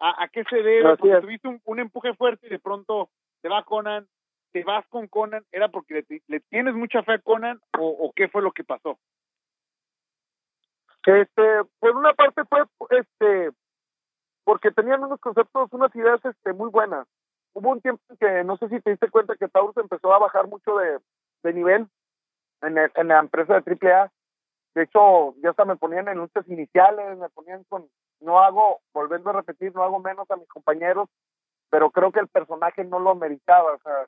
¿A, 0.00 0.24
a 0.24 0.28
qué 0.28 0.44
se 0.44 0.56
debe? 0.56 0.96
Porque 0.96 1.20
tuviste 1.20 1.46
un, 1.46 1.60
un, 1.64 1.78
empuje 1.78 2.14
fuerte 2.14 2.46
y 2.46 2.50
de 2.50 2.58
pronto 2.58 3.10
te 3.42 3.48
va 3.48 3.64
Conan, 3.64 4.08
te 4.62 4.64
vas 4.64 4.86
con 4.88 5.06
Conan, 5.08 5.44
¿era 5.52 5.68
porque 5.68 6.04
le, 6.26 6.40
tienes 6.40 6.74
mucha 6.74 7.02
fe 7.02 7.14
a 7.14 7.18
Conan 7.18 7.60
o, 7.78 8.12
qué 8.14 8.28
fue 8.28 8.42
lo 8.42 8.52
que 8.52 8.64
pasó? 8.64 8.98
Este, 11.06 11.42
por 11.78 11.96
una 11.96 12.12
parte 12.12 12.42
fue 12.44 12.64
este 12.90 13.50
porque 14.44 14.70
tenían 14.70 15.02
unos 15.02 15.20
conceptos, 15.20 15.72
unas 15.72 15.94
ideas 15.94 16.20
este 16.24 16.52
muy 16.52 16.70
buenas. 16.70 17.06
Hubo 17.52 17.70
un 17.70 17.80
tiempo 17.80 18.02
que 18.18 18.44
no 18.44 18.56
sé 18.58 18.68
si 18.68 18.80
te 18.80 18.90
diste 18.90 19.10
cuenta 19.10 19.36
que 19.36 19.48
Taurus 19.48 19.76
empezó 19.76 20.12
a 20.12 20.18
bajar 20.18 20.46
mucho 20.46 20.76
de, 20.76 20.98
de 21.42 21.52
nivel 21.52 21.86
en, 22.62 22.76
en 22.78 23.08
la 23.08 23.20
empresa 23.20 23.60
de 23.60 23.78
AAA 23.80 24.10
de 24.74 24.84
hecho, 24.84 25.34
ya 25.42 25.50
hasta 25.50 25.64
me 25.64 25.76
ponían 25.76 26.08
en 26.08 26.18
luchas 26.18 26.46
iniciales, 26.48 27.18
me 27.18 27.28
ponían 27.30 27.64
con, 27.64 27.88
no 28.20 28.40
hago, 28.40 28.80
volviendo 28.92 29.30
a 29.30 29.34
repetir, 29.34 29.74
no 29.74 29.82
hago 29.82 29.98
menos 29.98 30.30
a 30.30 30.36
mis 30.36 30.48
compañeros, 30.48 31.08
pero 31.70 31.90
creo 31.90 32.12
que 32.12 32.20
el 32.20 32.28
personaje 32.28 32.84
no 32.84 33.00
lo 33.00 33.14
meritaba, 33.16 33.74
o 33.74 33.78
sea, 33.80 34.06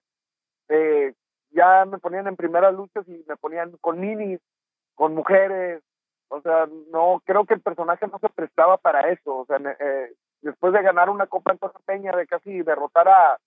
eh, 0.68 1.14
ya 1.50 1.84
me 1.84 1.98
ponían 1.98 2.26
en 2.26 2.36
primeras 2.36 2.74
luchas 2.74 3.06
y 3.08 3.24
me 3.26 3.36
ponían 3.36 3.76
con 3.80 4.00
minis, 4.00 4.40
con 4.94 5.14
mujeres, 5.14 5.82
o 6.28 6.40
sea, 6.40 6.66
no, 6.90 7.22
creo 7.24 7.44
que 7.44 7.54
el 7.54 7.60
personaje 7.60 8.06
no 8.06 8.18
se 8.18 8.28
prestaba 8.30 8.78
para 8.78 9.10
eso, 9.10 9.38
o 9.38 9.46
sea, 9.46 9.58
eh, 9.58 10.14
después 10.40 10.72
de 10.72 10.82
ganar 10.82 11.10
una 11.10 11.26
copa 11.26 11.52
en 11.52 11.58
Torre 11.58 11.78
Peña, 11.84 12.12
de 12.12 12.26
casi 12.26 12.62
derrotar 12.62 13.08
a 13.08 13.38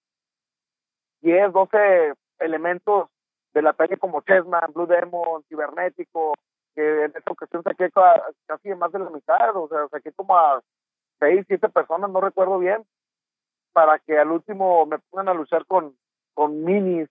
10, 1.21 1.51
12 1.51 2.13
elementos 2.39 3.09
de 3.53 3.61
la 3.61 3.73
talla 3.73 3.97
como 3.97 4.21
Chessman, 4.21 4.71
Blue 4.73 4.85
Demon, 4.85 5.43
Cibernético, 5.49 6.35
que 6.75 7.05
en 7.05 7.13
esta 7.15 7.31
ocasión 7.31 7.63
saqué 7.63 7.89
casi 8.45 8.69
más 8.75 8.91
de 8.91 8.99
la 8.99 9.09
mitad, 9.09 9.55
o 9.55 9.67
sea, 9.67 9.87
saqué 9.87 10.11
como 10.11 10.37
a 10.37 10.61
seis, 11.19 11.45
siete 11.47 11.69
personas, 11.69 12.09
no 12.11 12.21
recuerdo 12.21 12.59
bien, 12.59 12.85
para 13.73 13.97
que 13.99 14.17
al 14.17 14.31
último 14.31 14.85
me 14.85 14.99
pongan 14.99 15.29
a 15.29 15.33
luchar 15.33 15.65
con, 15.65 15.95
con 16.35 16.63
minis, 16.63 17.09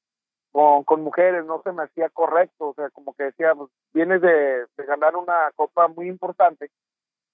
con, 0.52 0.84
con 0.84 1.02
mujeres, 1.02 1.44
no 1.44 1.60
se 1.62 1.72
me 1.72 1.82
hacía 1.82 2.08
correcto, 2.10 2.68
o 2.68 2.74
sea, 2.74 2.88
como 2.90 3.14
que 3.14 3.24
decía, 3.24 3.54
pues, 3.56 3.70
vienes 3.92 4.20
de, 4.22 4.66
ganar 4.86 5.16
una 5.16 5.50
copa 5.56 5.88
muy 5.88 6.06
importante 6.06 6.70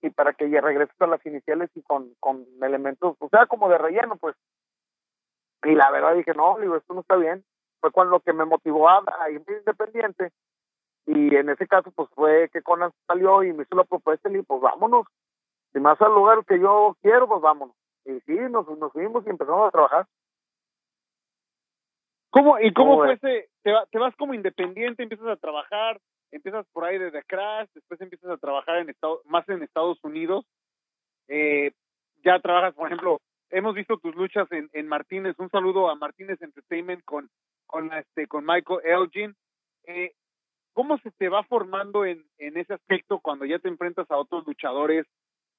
y 0.01 0.09
para 0.09 0.33
que 0.33 0.49
ya 0.49 0.63
regreses 0.63 0.99
a 1.01 1.07
las 1.07 1.25
iniciales 1.27 1.69
y 1.75 1.83
con, 1.83 2.15
con 2.19 2.47
elementos, 2.63 3.17
o 3.19 3.29
sea, 3.29 3.45
como 3.45 3.69
de 3.69 3.77
relleno, 3.77 4.17
pues. 4.17 4.35
Y 5.65 5.75
la 5.75 5.91
verdad 5.91 6.15
dije, 6.15 6.33
no, 6.33 6.59
digo, 6.59 6.77
esto 6.77 6.95
no 6.95 7.01
está 7.01 7.17
bien. 7.17 7.45
Fue 7.83 7.91
cuando 7.91 8.13
lo 8.13 8.21
que 8.21 8.33
me 8.33 8.47
motivó 8.47 8.89
a, 8.89 9.05
a 9.21 9.31
independiente 9.31 10.33
y 11.07 11.35
en 11.35 11.49
ese 11.49 11.67
caso 11.67 11.91
pues 11.91 12.09
fue 12.15 12.49
que 12.53 12.63
Conan 12.63 12.93
salió 13.07 13.43
y 13.43 13.53
me 13.53 13.65
hizo 13.65 13.75
la 13.75 13.85
propuesta 13.85 14.29
y 14.29 14.33
le 14.33 14.39
dije, 14.39 14.47
pues 14.47 14.61
vámonos, 14.61 15.07
si 15.73 15.81
más 15.81 16.01
al 16.01 16.15
lugar 16.15 16.45
que 16.45 16.59
yo 16.59 16.97
quiero, 17.03 17.27
pues 17.29 17.41
vámonos. 17.41 17.75
Y 18.05 18.21
sí, 18.21 18.37
nos, 18.51 18.67
nos 18.79 18.93
fuimos 18.93 19.27
y 19.27 19.31
empezamos 19.31 19.69
a 19.69 19.71
trabajar. 19.71 20.07
¿Cómo, 22.31 22.61
¿Y 22.61 22.73
cómo, 22.73 22.97
fue 22.97 23.15
ese? 23.15 23.49
Te, 23.63 23.73
te, 23.91 23.99
vas 23.99 24.15
como 24.17 24.35
independiente, 24.35 25.03
empiezas 25.03 25.27
a 25.27 25.37
trabajar, 25.37 26.01
empiezas 26.31 26.65
por 26.73 26.85
ahí 26.85 26.97
desde 26.97 27.25
Crash, 27.25 27.69
después 27.75 28.01
empiezas 28.01 28.31
a 28.31 28.37
trabajar 28.37 28.79
en 28.79 28.89
Estado, 28.89 29.21
más 29.25 29.49
en 29.49 29.63
Estados 29.63 29.99
Unidos. 30.05 30.47
Eh, 31.29 31.73
ya 32.25 32.39
trabajas, 32.39 32.75
por 32.75 32.87
ejemplo, 32.87 33.21
hemos 33.51 33.75
visto 33.75 33.99
tus 33.99 34.15
luchas 34.15 34.51
en, 34.53 34.71
en 34.73 34.87
Martínez. 34.87 35.35
Un 35.39 35.51
saludo 35.51 35.91
a 35.91 35.97
Martínez 35.97 36.41
Entertainment 36.41 37.05
con, 37.05 37.29
con, 37.67 37.93
este, 37.93 38.27
con 38.29 38.45
Michael 38.47 38.81
Elgin. 38.85 39.35
Eh, 39.85 40.13
¿Cómo 40.73 40.99
se 40.99 41.11
te 41.11 41.29
va 41.29 41.43
formando 41.43 42.05
en, 42.05 42.25
en 42.39 42.57
ese 42.57 42.75
aspecto 42.75 43.19
cuando 43.19 43.45
ya 43.45 43.59
te 43.59 43.69
enfrentas 43.69 44.09
a 44.11 44.17
otros 44.17 44.47
luchadores 44.47 45.05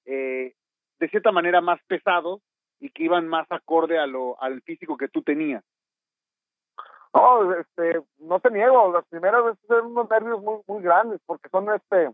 eh, 0.06 0.54
de 1.00 1.10
cierta 1.10 1.34
manera 1.34 1.60
más 1.60 1.82
pesados 1.88 2.42
y 2.80 2.90
que 2.92 3.04
iban 3.04 3.28
más 3.28 3.46
acorde 3.52 4.00
a 4.00 4.08
lo, 4.08 4.42
al 4.42 4.62
físico 4.62 4.96
que 4.96 5.10
tú 5.10 5.22
tenías? 5.22 5.64
No, 7.14 7.54
este, 7.54 8.02
no 8.20 8.40
te 8.40 8.52
niego, 8.52 8.92
las 8.94 9.06
primeras 9.08 9.44
veces 9.44 9.70
eran 9.70 9.88
unos 9.88 10.10
nervios 10.10 10.42
muy, 10.42 10.62
muy 10.66 10.82
grandes 10.82 11.20
porque 11.26 11.50
son 11.50 11.70
este, 11.74 12.10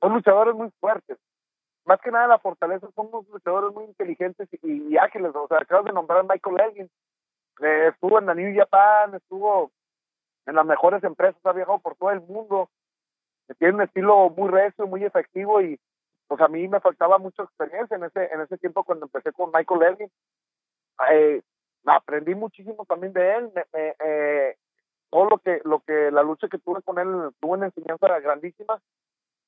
son 0.00 0.12
luchadores 0.14 0.54
muy 0.54 0.70
fuertes. 0.80 1.18
Más 1.84 2.00
que 2.00 2.10
nada 2.10 2.28
la 2.28 2.38
fortaleza 2.38 2.88
son 2.94 3.08
unos 3.08 3.28
luchadores 3.28 3.74
muy 3.74 3.84
inteligentes 3.84 4.48
y, 4.62 4.92
y 4.92 4.96
ágiles. 4.96 5.32
O 5.34 5.48
sea, 5.48 5.58
acabas 5.58 5.86
de 5.86 5.92
nombrar 5.92 6.20
a 6.20 6.22
Michael 6.22 6.60
Elgin, 6.60 6.90
eh, 7.60 7.88
estuvo 7.92 8.18
en 8.18 8.26
la 8.26 8.34
New 8.34 8.54
Japan, 8.56 9.14
estuvo 9.14 9.70
en 10.46 10.54
las 10.54 10.66
mejores 10.66 11.02
empresas, 11.04 11.40
ha 11.44 11.52
viajado 11.52 11.78
por 11.78 11.96
todo 11.96 12.10
el 12.10 12.20
mundo, 12.20 12.70
tiene 13.58 13.74
un 13.74 13.82
estilo 13.82 14.30
muy 14.30 14.50
recio, 14.50 14.86
muy 14.86 15.04
efectivo 15.04 15.60
y 15.60 15.78
pues 16.26 16.40
a 16.40 16.48
mí 16.48 16.66
me 16.68 16.80
faltaba 16.80 17.18
mucha 17.18 17.42
experiencia 17.42 17.96
en 17.96 18.04
ese 18.04 18.32
en 18.32 18.40
ese 18.40 18.56
tiempo 18.58 18.84
cuando 18.84 19.06
empecé 19.06 19.32
con 19.32 19.50
Michael 19.52 19.82
Elgin. 19.82 20.10
Eh, 21.10 21.42
aprendí 21.86 22.34
muchísimo 22.34 22.84
también 22.86 23.12
de 23.12 23.34
él, 23.36 23.50
me, 23.54 23.64
me, 23.72 23.94
eh, 24.04 24.56
todo 25.10 25.26
lo 25.30 25.38
que 25.38 25.60
lo 25.64 25.80
que 25.80 26.10
la 26.10 26.22
lucha 26.22 26.48
que 26.48 26.58
tuve 26.58 26.82
con 26.82 26.98
él 26.98 27.30
tuvo 27.40 27.52
una 27.52 27.66
enseñanza 27.66 28.18
grandísima. 28.18 28.80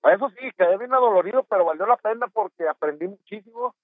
Eso 0.05 0.31
sí, 0.31 0.51
quedé 0.57 0.77
bien 0.79 0.95
adolorido, 0.95 1.43
pero 1.45 1.65
valió 1.65 1.87
la 1.87 1.97
pena 1.97 2.29
porque 2.29 2.69
aprendí 2.69 3.09
muchísimo. 3.09 3.75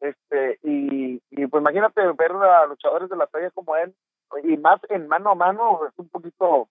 este 0.00 0.58
y, 0.62 1.20
y 1.30 1.46
pues 1.46 1.60
imagínate 1.60 2.00
ver 2.12 2.32
a 2.32 2.66
luchadores 2.66 3.08
de 3.08 3.16
la 3.16 3.26
talla 3.26 3.50
como 3.50 3.76
él 3.76 3.94
y 4.42 4.56
más 4.56 4.80
en 4.88 5.08
mano 5.08 5.30
a 5.30 5.34
mano 5.34 5.86
es 5.86 5.92
un 5.96 6.08
poquito 6.08 6.68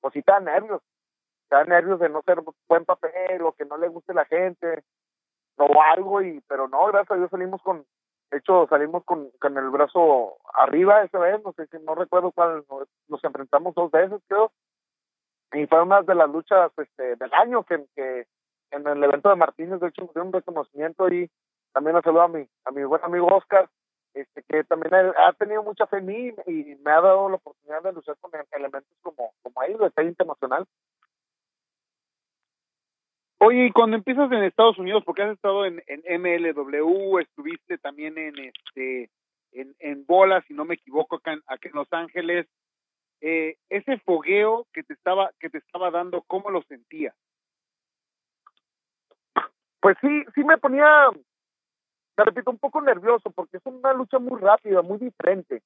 pues 0.00 0.12
sí 0.14 0.22
da 0.26 0.40
nervios 0.40 0.82
da 1.50 1.64
nervios 1.64 2.00
de 2.00 2.08
no 2.08 2.22
ser 2.22 2.42
buen 2.68 2.84
papel 2.84 3.42
o 3.42 3.52
que 3.52 3.64
no 3.64 3.76
le 3.76 3.88
guste 3.88 4.12
la 4.14 4.24
gente 4.24 4.82
o 5.56 5.82
algo 5.82 6.22
y 6.22 6.40
pero 6.48 6.68
no 6.68 6.86
gracias 6.86 7.12
a 7.12 7.16
Dios 7.16 7.30
salimos 7.30 7.62
con 7.62 7.84
de 8.30 8.38
hecho 8.38 8.66
salimos 8.68 9.04
con, 9.04 9.30
con 9.40 9.56
el 9.56 9.70
brazo 9.70 10.36
arriba 10.54 11.02
esa 11.02 11.18
vez 11.18 11.42
no 11.44 11.52
sé 11.52 11.66
si 11.66 11.78
no 11.84 11.94
recuerdo 11.94 12.32
cuál 12.32 12.64
nos, 13.08 13.24
enfrentamos 13.24 13.74
dos 13.74 13.90
veces 13.90 14.20
creo. 14.28 14.52
Y 15.52 15.66
fue 15.66 15.82
una 15.82 16.02
de 16.02 16.14
las 16.14 16.28
luchas 16.28 16.70
este 16.76 17.16
del 17.16 17.32
año 17.32 17.62
que, 17.64 17.86
que 17.96 18.26
en 18.70 18.86
el 18.86 19.02
evento 19.02 19.30
de 19.30 19.36
Martínez 19.36 19.80
de 19.80 19.88
hecho 19.88 20.10
dio 20.14 20.22
un 20.22 20.32
reconocimiento 20.32 21.08
y 21.08 21.30
también 21.72 21.96
un 21.96 22.02
saludo 22.02 22.22
a 22.22 22.28
mi 22.28 22.46
a 22.64 22.70
mi 22.70 22.84
buen 22.84 23.02
amigo 23.02 23.26
Oscar 23.28 23.68
este 24.12 24.42
que 24.42 24.64
también 24.64 24.92
ha, 24.94 25.32
tenido 25.34 25.62
mucha 25.62 25.86
fe 25.86 25.98
en 25.98 26.06
mí 26.06 26.34
y 26.46 26.76
me 26.84 26.90
ha 26.90 27.00
dado 27.00 27.28
la 27.28 27.36
oportunidad 27.36 27.82
de 27.82 27.92
luchar 27.92 28.16
con 28.20 28.30
elementos 28.52 28.92
como 29.02 29.32
como 29.42 29.62
ellos 29.62 29.92
de 29.94 30.04
internacional 30.04 30.66
Oye, 33.40 33.66
y 33.66 33.72
cuando 33.72 33.96
empiezas 33.96 34.30
en 34.32 34.42
Estados 34.42 34.78
Unidos, 34.78 35.04
porque 35.06 35.22
has 35.22 35.32
estado 35.32 35.64
en, 35.64 35.80
en 35.86 36.22
MLW, 36.22 37.18
estuviste 37.20 37.78
también 37.78 38.18
en 38.18 38.36
este 38.38 39.10
en, 39.52 39.74
en 39.78 40.04
Bola, 40.06 40.42
si 40.46 40.54
no 40.54 40.64
me 40.64 40.74
equivoco, 40.74 41.16
acá 41.16 41.32
en, 41.32 41.42
acá 41.46 41.68
en 41.68 41.74
Los 41.74 41.92
Ángeles, 41.92 42.46
eh, 43.20 43.56
ese 43.68 43.98
fogueo 43.98 44.66
que 44.72 44.82
te 44.82 44.92
estaba 44.92 45.30
que 45.38 45.50
te 45.50 45.58
estaba 45.58 45.90
dando, 45.90 46.22
¿cómo 46.22 46.50
lo 46.50 46.62
sentías? 46.62 47.14
Pues 49.80 49.96
sí, 50.00 50.24
sí 50.34 50.42
me 50.42 50.58
ponía, 50.58 51.08
me 52.16 52.24
repito, 52.24 52.50
un 52.50 52.58
poco 52.58 52.80
nervioso, 52.80 53.30
porque 53.30 53.58
es 53.58 53.66
una 53.66 53.92
lucha 53.92 54.18
muy 54.18 54.40
rápida, 54.40 54.82
muy 54.82 54.98
diferente, 54.98 55.62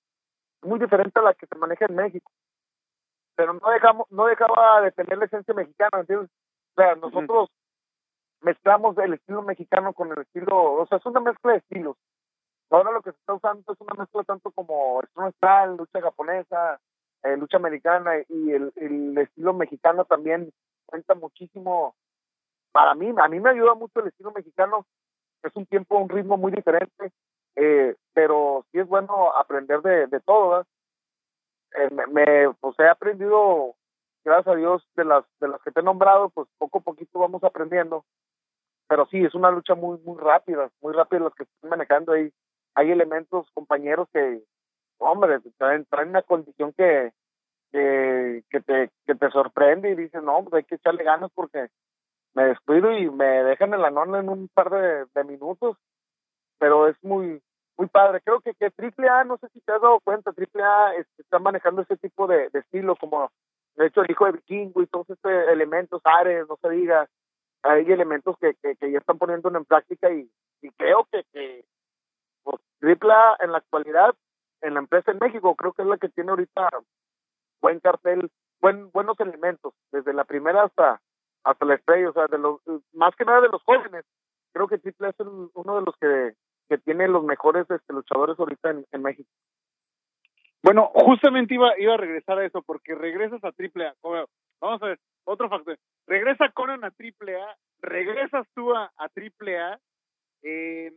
muy 0.60 0.78
diferente 0.78 1.18
a 1.18 1.22
la 1.22 1.34
que 1.34 1.46
se 1.46 1.56
maneja 1.56 1.86
en 1.86 1.94
México. 1.94 2.30
Pero 3.34 3.54
no 3.54 3.70
dejamos, 3.70 4.10
no 4.10 4.26
dejaba 4.26 4.82
de 4.82 4.92
tener 4.92 5.16
la 5.16 5.24
esencia 5.24 5.54
mexicana, 5.54 6.00
¿entiendes? 6.00 6.28
O 6.72 6.74
sea, 6.74 6.94
nosotros 6.96 7.48
mezclamos 8.42 8.96
el 8.98 9.14
estilo 9.14 9.42
mexicano 9.42 9.92
con 9.92 10.12
el 10.12 10.18
estilo, 10.18 10.74
o 10.74 10.86
sea, 10.86 10.98
es 10.98 11.06
una 11.06 11.20
mezcla 11.20 11.52
de 11.52 11.58
estilos. 11.58 11.96
Ahora 12.70 12.90
lo 12.90 13.02
que 13.02 13.12
se 13.12 13.18
está 13.18 13.34
usando 13.34 13.72
es 13.72 13.80
una 13.80 13.94
mezcla 13.94 14.24
tanto 14.24 14.50
como 14.50 15.00
style, 15.02 15.76
lucha 15.76 16.00
japonesa, 16.00 16.80
eh, 17.22 17.36
lucha 17.36 17.58
americana 17.58 18.12
y 18.28 18.52
el, 18.52 18.72
el 18.76 19.16
estilo 19.18 19.52
mexicano 19.52 20.04
también 20.04 20.50
cuenta 20.86 21.14
muchísimo. 21.14 21.94
Para 22.72 22.94
mí, 22.94 23.12
a 23.16 23.28
mí 23.28 23.40
me 23.40 23.50
ayuda 23.50 23.74
mucho 23.74 24.00
el 24.00 24.08
estilo 24.08 24.32
mexicano. 24.32 24.86
Es 25.42 25.54
un 25.54 25.66
tiempo, 25.66 25.98
un 25.98 26.08
ritmo 26.08 26.36
muy 26.36 26.52
diferente, 26.52 27.12
eh, 27.56 27.94
pero 28.14 28.64
sí 28.72 28.78
es 28.78 28.88
bueno 28.88 29.32
aprender 29.36 29.82
de, 29.82 30.06
de 30.06 30.20
todo. 30.20 30.64
Eh, 31.74 31.90
me, 31.90 32.06
me, 32.06 32.54
pues 32.60 32.78
he 32.78 32.88
aprendido, 32.88 33.74
gracias 34.24 34.54
a 34.54 34.56
Dios, 34.56 34.88
de 34.96 35.04
las 35.04 35.24
de 35.40 35.48
las 35.48 35.60
que 35.62 35.72
te 35.72 35.80
he 35.80 35.82
nombrado, 35.82 36.30
pues 36.30 36.48
poco 36.58 36.78
a 36.78 36.82
poquito 36.82 37.18
vamos 37.18 37.44
aprendiendo 37.44 38.04
pero 38.88 39.06
sí, 39.06 39.24
es 39.24 39.34
una 39.34 39.50
lucha 39.50 39.74
muy, 39.74 39.98
muy 40.00 40.18
rápida, 40.18 40.70
muy 40.80 40.92
rápida 40.92 41.20
las 41.20 41.34
que 41.34 41.44
están 41.44 41.70
manejando 41.70 42.12
ahí. 42.12 42.32
Hay 42.74 42.90
elementos, 42.90 43.46
compañeros 43.54 44.08
que, 44.12 44.42
hombre, 44.98 45.40
traen, 45.58 45.84
traen 45.86 46.10
una 46.10 46.22
condición 46.22 46.72
que, 46.72 47.12
que, 47.70 48.44
que, 48.50 48.60
te, 48.60 48.90
que 49.06 49.14
te 49.14 49.30
sorprende 49.30 49.90
y 49.90 49.94
dices, 49.94 50.22
no, 50.22 50.42
pues 50.42 50.54
hay 50.54 50.64
que 50.64 50.76
echarle 50.76 51.04
ganas 51.04 51.30
porque 51.34 51.68
me 52.34 52.44
descuido 52.44 52.92
y 52.96 53.10
me 53.10 53.24
dejan 53.44 53.74
en 53.74 53.82
la 53.82 53.90
nona 53.90 54.20
en 54.20 54.28
un 54.28 54.48
par 54.48 54.70
de, 54.70 55.24
minutos, 55.24 55.76
pero 56.58 56.88
es 56.88 56.96
muy, 57.02 57.42
muy 57.76 57.88
padre. 57.88 58.20
Creo 58.24 58.40
que, 58.40 58.54
que 58.54 58.72
AAA, 58.76 59.24
no 59.24 59.36
sé 59.38 59.48
si 59.50 59.60
te 59.60 59.72
has 59.72 59.82
dado 59.82 60.00
cuenta, 60.00 60.30
AAA 60.30 60.96
este, 60.96 61.22
está 61.22 61.38
manejando 61.38 61.82
ese 61.82 61.96
tipo 61.96 62.26
de, 62.26 62.48
de 62.50 62.60
estilo, 62.60 62.96
como 62.96 63.30
de 63.76 63.86
hecho 63.86 64.02
el 64.02 64.10
hijo 64.10 64.26
de 64.26 64.32
Vikingo 64.32 64.82
y 64.82 64.86
todos 64.86 65.08
estos 65.10 65.30
elementos, 65.48 66.00
Ares, 66.04 66.46
no 66.48 66.56
se 66.60 66.70
diga, 66.70 67.08
hay 67.62 67.90
elementos 67.90 68.36
que, 68.38 68.54
que, 68.54 68.90
ya 68.90 68.98
están 68.98 69.18
poniendo 69.18 69.48
en 69.48 69.64
práctica 69.64 70.10
y, 70.10 70.30
y 70.60 70.70
creo 70.70 71.06
que, 71.10 71.24
que 71.32 71.64
pues, 72.42 72.60
Tripla 72.80 73.36
en 73.40 73.52
la 73.52 73.58
actualidad, 73.58 74.14
en 74.60 74.74
la 74.74 74.80
empresa 74.80 75.12
en 75.12 75.18
México, 75.18 75.54
creo 75.54 75.72
que 75.72 75.82
es 75.82 75.88
la 75.88 75.98
que 75.98 76.08
tiene 76.08 76.30
ahorita 76.30 76.68
buen 77.60 77.80
cartel, 77.80 78.30
buen, 78.60 78.90
buenos 78.90 79.18
elementos, 79.20 79.74
desde 79.92 80.12
la 80.12 80.24
primera 80.24 80.64
hasta 80.64 81.00
hasta 81.44 81.64
la 81.64 81.74
estrella, 81.74 82.10
o 82.10 82.12
sea, 82.12 82.26
de 82.26 82.38
los, 82.38 82.60
más 82.92 83.14
que 83.16 83.24
nada 83.24 83.40
de 83.40 83.48
los 83.48 83.62
jóvenes. 83.64 84.04
Creo 84.52 84.68
que 84.68 84.78
Triple 84.78 85.08
es 85.08 85.20
el, 85.20 85.48
uno 85.54 85.76
de 85.76 85.82
los 85.82 85.96
que, 85.96 86.34
que 86.68 86.78
tiene 86.78 87.08
los 87.08 87.24
mejores 87.24 87.68
este, 87.70 87.92
luchadores 87.92 88.38
ahorita 88.38 88.70
en, 88.70 88.86
en 88.92 89.02
México. 89.02 89.28
Bueno, 90.62 90.90
justamente 90.94 91.54
iba, 91.54 91.76
iba 91.78 91.94
a 91.94 91.96
regresar 91.96 92.38
a 92.38 92.44
eso, 92.44 92.62
porque 92.62 92.94
regresas 92.94 93.42
a 93.42 93.48
AAA. 93.48 93.94
Vamos 94.60 94.82
a 94.82 94.86
ver, 94.86 94.98
otro 95.24 95.48
factor. 95.48 95.78
Regresa 96.06 96.50
Conan 96.52 96.84
a 96.84 96.88
AAA, 96.88 97.56
regresas 97.80 98.46
tú 98.54 98.74
a, 98.74 98.92
a 98.96 99.08
AAA. 99.14 99.78
Eh, 100.42 100.92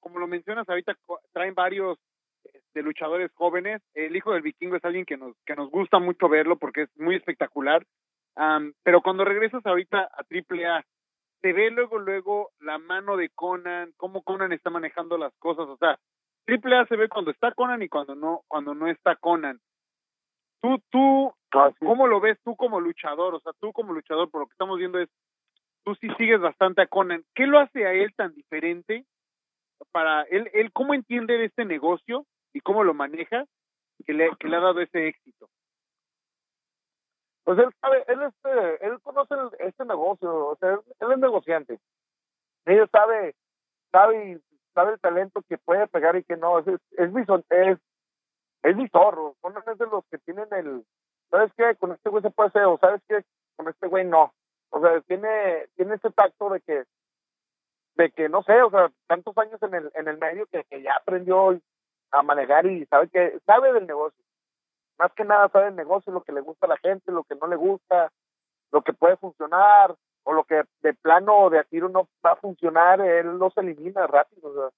como 0.00 0.18
lo 0.18 0.26
mencionas 0.26 0.68
ahorita, 0.68 0.96
traen 1.32 1.54
varios 1.54 1.98
este, 2.44 2.82
luchadores 2.82 3.30
jóvenes. 3.34 3.82
El 3.94 4.14
hijo 4.16 4.32
del 4.32 4.42
vikingo 4.42 4.76
es 4.76 4.84
alguien 4.84 5.04
que 5.04 5.16
nos, 5.16 5.36
que 5.44 5.56
nos 5.56 5.70
gusta 5.70 5.98
mucho 5.98 6.28
verlo 6.28 6.56
porque 6.56 6.82
es 6.82 6.96
muy 6.96 7.16
espectacular. 7.16 7.84
Um, 8.36 8.72
pero 8.82 9.02
cuando 9.02 9.24
regresas 9.24 9.64
ahorita 9.66 10.02
a 10.02 10.24
AAA, 10.30 10.84
se 11.40 11.52
ve 11.52 11.70
luego, 11.70 11.98
luego 11.98 12.50
la 12.60 12.78
mano 12.78 13.16
de 13.16 13.30
Conan, 13.30 13.92
cómo 13.96 14.22
Conan 14.22 14.52
está 14.52 14.70
manejando 14.70 15.18
las 15.18 15.34
cosas. 15.38 15.68
O 15.68 15.76
sea, 15.76 15.98
AAA 16.46 16.86
se 16.86 16.96
ve 16.96 17.08
cuando 17.08 17.30
está 17.30 17.52
Conan 17.52 17.82
y 17.82 17.88
cuando 17.88 18.14
no, 18.14 18.42
cuando 18.46 18.74
no 18.74 18.88
está 18.88 19.16
Conan. 19.16 19.60
Tú, 20.60 20.78
tú, 20.90 21.32
Ah, 21.52 21.70
sí. 21.78 21.84
¿cómo 21.84 22.06
lo 22.06 22.20
ves 22.20 22.38
tú 22.44 22.56
como 22.56 22.80
luchador? 22.80 23.34
O 23.34 23.40
sea, 23.40 23.52
tú 23.60 23.72
como 23.72 23.92
luchador, 23.92 24.30
por 24.30 24.42
lo 24.42 24.46
que 24.46 24.52
estamos 24.52 24.78
viendo 24.78 24.98
es, 24.98 25.08
tú 25.84 25.94
sí 25.96 26.08
sigues 26.18 26.40
bastante 26.40 26.82
a 26.82 26.86
Conan. 26.86 27.24
¿Qué 27.34 27.46
lo 27.46 27.58
hace 27.58 27.86
a 27.86 27.92
él 27.92 28.14
tan 28.16 28.34
diferente? 28.34 29.04
Para 29.92 30.22
él, 30.24 30.50
él 30.52 30.72
¿cómo 30.72 30.94
entiende 30.94 31.38
de 31.38 31.46
este 31.46 31.64
negocio 31.64 32.26
y 32.52 32.60
cómo 32.60 32.84
lo 32.84 32.94
maneja 32.94 33.44
que 34.06 34.12
le, 34.12 34.30
que 34.38 34.48
le 34.48 34.56
ha 34.56 34.60
dado 34.60 34.80
ese 34.80 35.08
éxito? 35.08 35.48
Pues 37.44 37.58
él 37.58 37.70
sabe, 37.80 38.04
él 38.06 38.22
este, 38.22 38.86
él 38.86 39.00
conoce 39.02 39.34
el, 39.34 39.68
este 39.68 39.84
negocio, 39.84 40.48
o 40.48 40.56
sea, 40.56 40.72
él 41.00 41.12
es 41.12 41.18
negociante. 41.18 41.80
Él 42.66 42.88
sabe, 42.92 43.34
sabe, 43.90 44.40
sabe 44.74 44.92
el 44.92 45.00
talento 45.00 45.42
que 45.48 45.58
puede 45.58 45.88
pegar 45.88 46.16
y 46.16 46.24
que 46.24 46.36
no, 46.36 46.58
es, 46.60 46.66
es, 46.68 46.80
es 46.92 47.12
mi 47.12 47.24
son- 47.24 47.44
es, 47.50 47.78
es 48.62 48.76
mi 48.76 48.88
zorro, 48.88 49.36
Conan 49.40 49.62
es 49.66 49.78
de 49.78 49.86
los 49.86 50.04
que 50.10 50.18
tienen 50.18 50.46
el, 50.52 50.84
¿sabes 51.30 51.52
qué? 51.56 51.74
Con 51.76 51.92
este 51.92 52.10
güey 52.10 52.22
se 52.22 52.30
puede 52.30 52.48
hacer, 52.48 52.64
o 52.64 52.78
¿sabes 52.78 53.02
qué? 53.08 53.24
Con 53.56 53.68
este 53.68 53.86
güey 53.86 54.04
no. 54.04 54.32
O 54.70 54.80
sea, 54.80 55.00
tiene, 55.02 55.66
tiene 55.76 55.94
ese 55.96 56.10
tacto 56.10 56.50
de 56.50 56.60
que, 56.60 56.84
de 57.96 58.10
que 58.10 58.28
no 58.28 58.42
sé, 58.42 58.62
o 58.62 58.70
sea, 58.70 58.90
tantos 59.06 59.36
años 59.38 59.62
en 59.62 59.74
el, 59.74 59.90
en 59.94 60.08
el 60.08 60.18
medio 60.18 60.46
que, 60.46 60.64
que 60.64 60.82
ya 60.82 60.94
aprendió 60.94 61.58
a 62.10 62.22
manejar 62.22 62.66
y 62.66 62.86
sabe 62.86 63.08
que, 63.08 63.38
sabe 63.46 63.72
del 63.72 63.86
negocio. 63.86 64.22
Más 64.98 65.12
que 65.14 65.24
nada 65.24 65.48
sabe 65.48 65.66
del 65.66 65.76
negocio, 65.76 66.12
lo 66.12 66.22
que 66.22 66.32
le 66.32 66.40
gusta 66.40 66.66
a 66.66 66.70
la 66.70 66.76
gente, 66.78 67.12
lo 67.12 67.24
que 67.24 67.34
no 67.34 67.46
le 67.46 67.56
gusta, 67.56 68.12
lo 68.70 68.82
que 68.82 68.92
puede 68.92 69.16
funcionar, 69.16 69.94
o 70.24 70.32
lo 70.32 70.44
que 70.44 70.62
de 70.82 70.94
plano 70.94 71.50
de 71.50 71.58
a 71.58 71.64
tiro 71.64 71.88
no 71.88 72.08
va 72.24 72.32
a 72.32 72.36
funcionar, 72.36 73.00
él 73.00 73.38
los 73.38 73.56
elimina 73.56 74.06
rápido, 74.06 74.50
o 74.50 74.54
sea. 74.54 74.70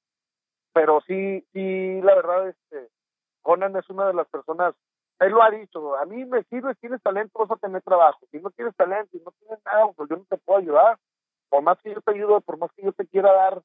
Pero 0.73 1.01
sí, 1.07 1.47
sí, 1.53 2.01
la 2.01 2.15
verdad, 2.15 2.49
este, 2.49 2.89
Conan 3.43 3.77
es 3.77 3.89
una 3.91 4.07
de 4.07 4.15
las 4.15 4.27
personas 4.29 4.75
él 5.21 5.33
lo 5.33 5.43
ha 5.43 5.51
dicho, 5.51 5.97
a 5.97 6.05
mí 6.05 6.25
me 6.25 6.43
sirve, 6.45 6.75
si 6.75 6.81
tienes 6.81 7.03
talento 7.03 7.39
vas 7.39 7.51
a 7.51 7.57
tener 7.57 7.83
trabajo, 7.83 8.19
si 8.31 8.39
no 8.39 8.51
tienes 8.51 8.75
talento 8.75 9.17
y 9.17 9.21
no 9.21 9.31
tienes 9.39 9.59
nada, 9.65 9.87
pues 9.97 10.09
yo 10.11 10.17
no 10.17 10.25
te 10.29 10.37
puedo 10.39 10.59
ayudar, 10.59 10.99
por 11.49 11.63
más 11.63 11.79
que 11.81 11.95
yo 11.95 12.01
te 12.01 12.13
ayude, 12.13 12.41
por 12.41 12.59
más 12.59 12.71
que 12.73 12.83
yo 12.83 12.93
te 12.93 13.07
quiera 13.07 13.33
dar 13.33 13.63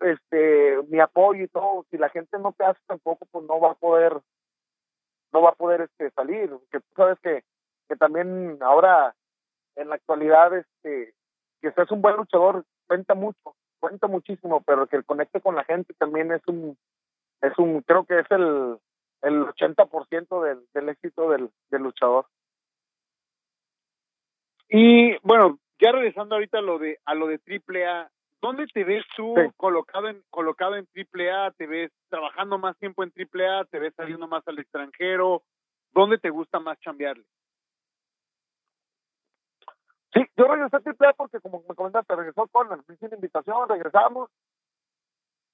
este 0.00 0.82
mi 0.88 1.00
apoyo 1.00 1.44
y 1.44 1.48
todo, 1.48 1.84
si 1.90 1.98
la 1.98 2.08
gente 2.10 2.38
no 2.38 2.52
te 2.52 2.64
hace 2.64 2.80
tampoco, 2.86 3.26
pues 3.30 3.44
no 3.46 3.58
va 3.58 3.72
a 3.72 3.74
poder, 3.74 4.20
no 5.32 5.42
va 5.42 5.50
a 5.50 5.54
poder 5.54 5.82
este 5.82 6.10
salir, 6.10 6.50
que 6.70 6.80
tú 6.80 6.86
sabes 6.94 7.18
que, 7.20 7.42
que 7.88 7.96
también 7.96 8.58
ahora 8.60 9.14
en 9.76 9.88
la 9.88 9.96
actualidad 9.96 10.56
este 10.56 11.14
que 11.60 11.72
seas 11.72 11.90
un 11.90 12.02
buen 12.02 12.16
luchador 12.16 12.64
cuenta 12.86 13.14
mucho, 13.14 13.56
cuenta 13.80 14.06
muchísimo, 14.06 14.62
pero 14.62 14.86
que 14.86 14.96
el 14.96 15.04
conecte 15.04 15.40
con 15.40 15.56
la 15.56 15.64
gente 15.64 15.94
también 15.94 16.32
es 16.32 16.42
un, 16.46 16.76
es 17.40 17.56
un, 17.58 17.80
creo 17.82 18.04
que 18.04 18.20
es 18.20 18.26
el 18.30 18.78
el 19.22 19.46
80% 19.46 20.42
del, 20.42 20.66
del 20.74 20.88
éxito 20.88 21.30
del, 21.30 21.50
del 21.70 21.82
luchador. 21.82 22.26
Y 24.68 25.16
bueno, 25.22 25.58
ya 25.80 25.92
regresando 25.92 26.34
ahorita 26.34 26.58
a 26.58 26.62
lo 26.62 26.78
de 26.78 26.98
a 27.04 27.14
lo 27.14 27.26
de 27.28 27.40
AAA, 27.46 28.10
¿dónde 28.42 28.66
te 28.66 28.84
ves 28.84 29.04
tú 29.16 29.34
Sí. 29.36 29.50
colocado 29.56 30.08
en 30.08 30.22
colocado 30.30 30.76
en 30.76 30.88
AAA? 30.94 31.52
¿Te 31.52 31.66
ves 31.66 31.92
trabajando 32.08 32.58
más 32.58 32.76
tiempo 32.78 33.02
en 33.02 33.12
AAA? 33.16 33.64
¿Te 33.66 33.78
ves 33.78 33.94
saliendo 33.94 34.26
más 34.26 34.46
al 34.48 34.58
extranjero? 34.58 35.42
¿Dónde 35.92 36.18
te 36.18 36.30
gusta 36.30 36.58
más 36.60 36.78
chambearle? 36.80 37.24
Sí, 40.14 40.22
yo 40.36 40.46
regresé 40.46 40.76
a 40.76 40.80
AAA 40.80 41.12
porque 41.14 41.40
como 41.40 41.62
me 41.68 41.74
comentaste, 41.74 42.16
regresó 42.16 42.46
con 42.48 42.68
la 42.68 42.78
invitación, 43.12 43.68
regresamos 43.68 44.30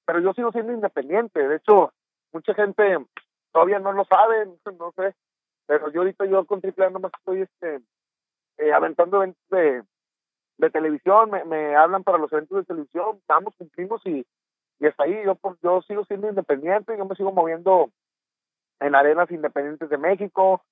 pero 0.05 0.20
yo 0.20 0.33
sigo 0.35 0.53
siendo 0.53 0.72
independiente. 0.72 1.46
De 1.46 1.57
hecho, 1.57 1.92
mucha 2.33 2.55
gente 2.55 2.98
todavía 3.52 3.78
no 3.78 3.92
lo 3.92 4.04
sabe, 4.04 4.46
no 4.78 4.92
sé, 4.92 5.14
pero 5.66 5.90
yo 5.90 6.00
ahorita 6.00 6.24
yo 6.26 6.44
con 6.44 6.60
AAA 6.62 6.90
nomás 6.90 7.12
estoy 7.18 7.42
este, 7.42 7.80
eh, 8.58 8.72
aventando 8.72 9.18
eventos 9.18 9.48
de, 9.50 9.82
de 10.58 10.70
televisión, 10.70 11.30
me, 11.30 11.44
me 11.44 11.76
hablan 11.76 12.04
para 12.04 12.18
los 12.18 12.32
eventos 12.32 12.58
de 12.58 12.64
televisión, 12.64 13.16
estamos, 13.18 13.54
cumplimos 13.56 14.04
y, 14.06 14.26
y 14.80 14.86
hasta 14.86 15.04
ahí. 15.04 15.22
Yo, 15.24 15.34
pues, 15.36 15.56
yo 15.62 15.80
sigo 15.82 16.04
siendo 16.04 16.28
independiente, 16.28 16.96
yo 16.96 17.04
me 17.04 17.14
sigo 17.14 17.32
moviendo 17.32 17.90
en 18.80 18.94
arenas 18.94 19.30
independientes 19.30 19.88
de 19.88 19.98
México, 19.98 20.62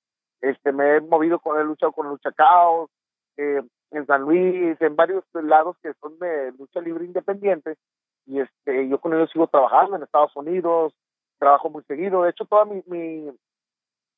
este 0.41 0.73
me 0.73 0.97
he 0.97 1.01
movido 1.01 1.39
con 1.39 1.59
he 1.59 1.63
luchado 1.63 1.93
con 1.93 2.09
Lucha 2.09 2.31
Caos, 2.31 2.89
eh, 3.37 3.61
en 3.91 4.05
San 4.05 4.21
Luis, 4.21 4.79
en 4.81 4.95
varios 4.95 5.23
lados 5.33 5.77
que 5.81 5.93
son 6.01 6.19
de 6.19 6.51
lucha 6.57 6.81
libre 6.81 7.05
independiente, 7.05 7.77
y 8.25 8.39
este 8.39 8.89
yo 8.89 8.99
con 8.99 9.13
ellos 9.13 9.29
sigo 9.31 9.47
trabajando 9.47 9.95
en 9.95 10.03
Estados 10.03 10.35
Unidos, 10.35 10.93
trabajo 11.41 11.69
muy 11.69 11.83
seguido, 11.83 12.23
de 12.23 12.29
hecho 12.29 12.45
toda 12.45 12.65
mi, 12.65 12.83
mi 12.85 13.31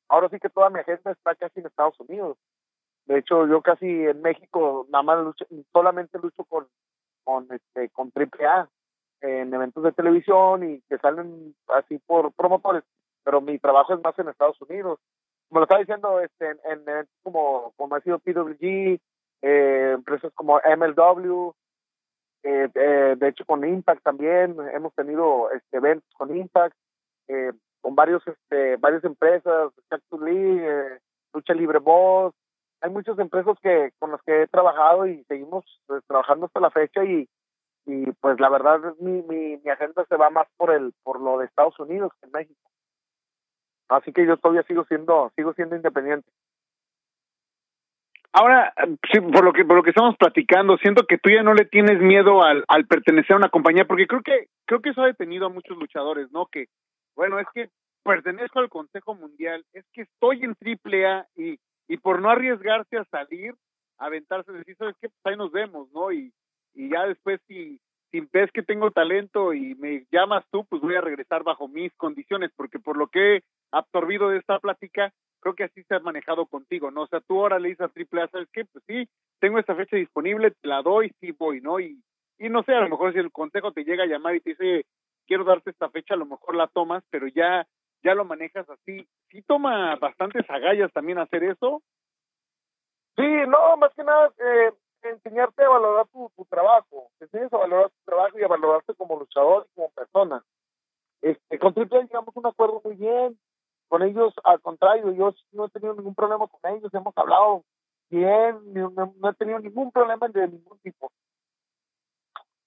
ahora 0.08 0.28
sí 0.28 0.38
que 0.38 0.50
toda 0.50 0.68
mi 0.68 0.80
agenda 0.80 1.12
está 1.12 1.34
casi 1.34 1.60
en 1.60 1.66
Estados 1.66 1.98
Unidos. 2.00 2.36
De 3.06 3.18
hecho, 3.18 3.46
yo 3.46 3.60
casi 3.62 3.86
en 3.86 4.22
México 4.22 4.86
nada 4.90 5.02
más 5.02 5.24
lucho, 5.24 5.46
solamente 5.72 6.18
lucho 6.18 6.44
con 6.44 6.66
con 7.24 7.48
este 7.50 7.88
con 7.90 8.12
AAA 8.14 8.68
en 9.22 9.54
eventos 9.54 9.82
de 9.82 9.92
televisión 9.92 10.70
y 10.70 10.82
que 10.82 10.98
salen 10.98 11.54
así 11.68 11.98
por 11.98 12.32
promotores, 12.34 12.84
pero 13.24 13.40
mi 13.40 13.58
trabajo 13.58 13.94
es 13.94 14.02
más 14.02 14.18
en 14.18 14.28
Estados 14.28 14.60
Unidos. 14.60 15.00
Como 15.48 15.60
lo 15.60 15.64
estaba 15.64 15.80
diciendo, 15.80 16.20
este, 16.20 16.50
en, 16.50 16.58
en 16.64 16.88
eventos 16.88 17.14
como, 17.22 17.72
como 17.76 17.94
ha 17.94 18.00
sido 18.02 18.18
PWG, 18.18 19.00
eh, 19.42 19.92
empresas 19.94 20.32
como 20.34 20.58
MLW, 20.58 21.52
eh, 22.42 22.68
eh, 22.74 23.14
de 23.16 23.28
hecho 23.28 23.46
con 23.46 23.66
Impact 23.66 24.02
también, 24.02 24.56
hemos 24.74 24.94
tenido 24.94 25.50
este, 25.52 25.78
eventos 25.78 26.10
con 26.16 26.36
Impact, 26.36 26.76
eh, 27.28 27.52
con 27.80 27.94
varios, 27.94 28.22
este, 28.26 28.76
varias 28.76 29.04
empresas, 29.04 29.72
Cactus 29.88 30.20
Lee, 30.20 30.58
eh, 30.60 30.98
Lucha 31.32 31.54
Libre 31.54 31.78
Boss, 31.78 32.34
hay 32.84 32.90
muchas 32.90 33.18
empresas 33.18 33.56
que 33.62 33.92
con 33.98 34.10
las 34.10 34.20
que 34.22 34.42
he 34.42 34.46
trabajado 34.46 35.06
y 35.06 35.24
seguimos 35.24 35.64
pues, 35.86 36.04
trabajando 36.06 36.46
hasta 36.46 36.60
la 36.60 36.70
fecha 36.70 37.02
y, 37.02 37.26
y 37.86 38.12
pues 38.20 38.38
la 38.38 38.50
verdad 38.50 38.78
mi, 39.00 39.22
mi, 39.22 39.56
mi 39.56 39.70
agenda 39.70 40.04
se 40.06 40.16
va 40.16 40.28
más 40.28 40.46
por 40.58 40.70
el 40.70 40.92
por 41.02 41.18
lo 41.18 41.38
de 41.38 41.46
Estados 41.46 41.78
Unidos 41.80 42.12
que 42.20 42.28
México. 42.28 42.60
Así 43.88 44.12
que 44.12 44.26
yo 44.26 44.36
todavía 44.36 44.64
sigo 44.64 44.84
siendo 44.84 45.32
sigo 45.34 45.54
siendo 45.54 45.76
independiente. 45.76 46.30
Ahora, 48.34 48.74
sí, 49.10 49.20
por 49.20 49.44
lo 49.44 49.52
que 49.54 49.64
por 49.64 49.76
lo 49.76 49.82
que 49.82 49.90
estamos 49.90 50.16
platicando, 50.18 50.76
siento 50.76 51.06
que 51.06 51.16
tú 51.16 51.30
ya 51.30 51.42
no 51.42 51.54
le 51.54 51.64
tienes 51.64 52.00
miedo 52.00 52.42
al, 52.42 52.64
al 52.68 52.86
pertenecer 52.86 53.32
a 53.32 53.38
una 53.38 53.48
compañía, 53.48 53.86
porque 53.86 54.06
creo 54.06 54.22
que 54.22 54.48
creo 54.66 54.82
que 54.82 54.90
eso 54.90 55.02
ha 55.02 55.06
detenido 55.06 55.46
a 55.46 55.50
muchos 55.50 55.78
luchadores, 55.78 56.30
¿no? 56.32 56.46
Que 56.46 56.66
bueno, 57.16 57.38
es 57.38 57.46
que 57.54 57.70
pertenezco 58.02 58.58
al 58.58 58.68
Consejo 58.68 59.14
Mundial, 59.14 59.64
es 59.72 59.84
que 59.92 60.02
estoy 60.02 60.42
en 60.42 60.56
AAA 60.60 61.26
y 61.36 61.58
y 61.88 61.96
por 61.98 62.20
no 62.20 62.30
arriesgarse 62.30 62.96
a 62.96 63.04
salir, 63.04 63.54
aventarse, 63.98 64.52
decir, 64.52 64.76
¿sabes 64.76 64.96
qué? 65.00 65.08
Pues 65.08 65.20
ahí 65.24 65.36
nos 65.36 65.52
vemos, 65.52 65.90
¿no? 65.92 66.12
Y, 66.12 66.32
y 66.74 66.90
ya 66.90 67.06
después 67.06 67.40
si, 67.46 67.78
si 68.10 68.20
ves 68.32 68.50
que 68.52 68.62
tengo 68.62 68.90
talento 68.90 69.52
y 69.52 69.74
me 69.74 70.06
llamas 70.10 70.44
tú, 70.50 70.64
pues 70.64 70.82
voy 70.82 70.94
a 70.96 71.00
regresar 71.00 71.42
bajo 71.42 71.68
mis 71.68 71.92
condiciones, 71.96 72.50
porque 72.56 72.78
por 72.78 72.96
lo 72.96 73.08
que 73.08 73.36
he 73.36 73.42
absorbido 73.70 74.30
de 74.30 74.38
esta 74.38 74.58
plática, 74.58 75.12
creo 75.40 75.54
que 75.54 75.64
así 75.64 75.82
se 75.84 75.94
ha 75.94 76.00
manejado 76.00 76.46
contigo, 76.46 76.90
¿no? 76.90 77.02
O 77.02 77.06
sea, 77.06 77.20
tú 77.20 77.40
ahora 77.40 77.58
le 77.58 77.68
dices 77.68 77.82
a 77.82 77.92
AAA, 77.94 78.28
¿sabes 78.28 78.48
qué? 78.52 78.64
Pues 78.64 78.82
sí, 78.86 79.08
tengo 79.40 79.58
esta 79.58 79.74
fecha 79.74 79.96
disponible, 79.96 80.52
te 80.52 80.68
la 80.68 80.82
doy, 80.82 81.12
sí 81.20 81.32
voy, 81.32 81.60
¿no? 81.60 81.80
Y, 81.80 82.02
y 82.38 82.48
no 82.48 82.62
sé, 82.62 82.72
a 82.72 82.80
lo 82.80 82.88
mejor 82.88 83.12
si 83.12 83.18
el 83.18 83.30
consejo 83.30 83.72
te 83.72 83.84
llega 83.84 84.04
a 84.04 84.08
llamar 84.08 84.34
y 84.34 84.40
te 84.40 84.50
dice, 84.50 84.86
quiero 85.26 85.44
darte 85.44 85.70
esta 85.70 85.90
fecha, 85.90 86.14
a 86.14 86.18
lo 86.18 86.26
mejor 86.26 86.54
la 86.54 86.66
tomas, 86.68 87.04
pero 87.10 87.26
ya 87.28 87.66
ya 88.04 88.14
lo 88.14 88.24
manejas 88.24 88.68
así. 88.68 89.08
¿Sí 89.30 89.42
toma 89.42 89.96
bastantes 89.96 90.48
agallas 90.48 90.92
también 90.92 91.18
hacer 91.18 91.42
eso? 91.42 91.82
Sí, 93.16 93.26
no, 93.48 93.76
más 93.78 93.92
que 93.94 94.04
nada 94.04 94.30
eh, 94.38 94.72
enseñarte 95.02 95.64
a 95.64 95.68
valorar 95.68 96.06
tu, 96.08 96.30
trabajo, 96.48 97.10
te 97.18 97.24
enseñas 97.24 97.52
a 97.52 97.58
valorar 97.58 97.90
tu 97.90 98.04
trabajo 98.04 98.38
y 98.38 98.42
a 98.42 98.48
valorarte 98.48 98.94
como 98.94 99.18
luchador 99.18 99.66
y 99.70 99.74
como 99.74 99.90
persona. 99.90 100.44
Este, 101.22 101.58
con 101.58 101.72
Triple 101.72 102.02
llegamos 102.02 102.36
a 102.36 102.40
un 102.40 102.46
acuerdo 102.46 102.82
muy 102.84 102.96
bien, 102.96 103.38
con 103.88 104.02
ellos 104.02 104.34
al 104.44 104.60
contrario, 104.60 105.12
yo 105.12 105.32
no 105.52 105.66
he 105.66 105.70
tenido 105.70 105.94
ningún 105.94 106.14
problema 106.14 106.46
con 106.46 106.72
ellos, 106.72 106.92
hemos 106.92 107.16
hablado 107.16 107.64
bien, 108.10 108.74
no, 108.74 109.14
no 109.16 109.30
he 109.30 109.34
tenido 109.34 109.58
ningún 109.60 109.90
problema 109.90 110.28
de 110.28 110.48
ningún 110.48 110.78
tipo. 110.80 111.10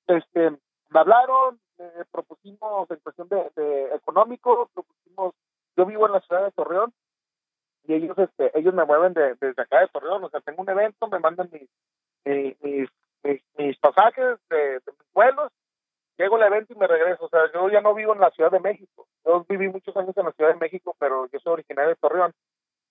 Este, 0.07 0.51
me 0.51 0.99
hablaron, 0.99 1.59
eh, 1.79 2.03
propusimos 2.11 2.89
en 2.89 2.97
cuestión 2.97 3.27
de, 3.29 3.51
de, 3.55 3.95
económico, 3.95 4.69
propusimos, 4.73 5.33
yo 5.75 5.85
vivo 5.85 6.07
en 6.07 6.13
la 6.13 6.21
ciudad 6.21 6.43
de 6.43 6.51
Torreón 6.51 6.93
y 7.83 7.93
ellos 7.93 8.17
este 8.17 8.57
ellos 8.57 8.73
me 8.73 8.85
mueven 8.85 9.13
de, 9.13 9.35
desde 9.35 9.61
acá 9.61 9.79
de 9.81 9.87
Torreón, 9.87 10.23
o 10.23 10.29
sea, 10.29 10.41
tengo 10.41 10.61
un 10.61 10.69
evento, 10.69 11.07
me 11.07 11.19
mandan 11.19 11.49
mis 11.51 11.69
mis, 12.25 12.89
mis, 13.57 13.77
pasajes 13.79 14.37
de, 14.49 14.81
mis 14.85 15.13
vuelos, 15.13 15.51
llego 16.17 16.35
al 16.35 16.43
evento 16.43 16.73
y 16.73 16.77
me 16.77 16.87
regreso, 16.87 17.25
o 17.25 17.29
sea, 17.29 17.41
yo 17.53 17.69
ya 17.69 17.81
no 17.81 17.93
vivo 17.93 18.13
en 18.13 18.19
la 18.19 18.31
Ciudad 18.31 18.51
de 18.51 18.59
México, 18.59 19.07
yo 19.25 19.45
viví 19.47 19.69
muchos 19.69 19.95
años 19.95 20.17
en 20.17 20.25
la 20.25 20.31
Ciudad 20.33 20.51
de 20.51 20.59
México, 20.59 20.95
pero 20.99 21.27
yo 21.31 21.39
soy 21.39 21.53
originario 21.53 21.89
de 21.89 21.95
Torreón, 21.95 22.33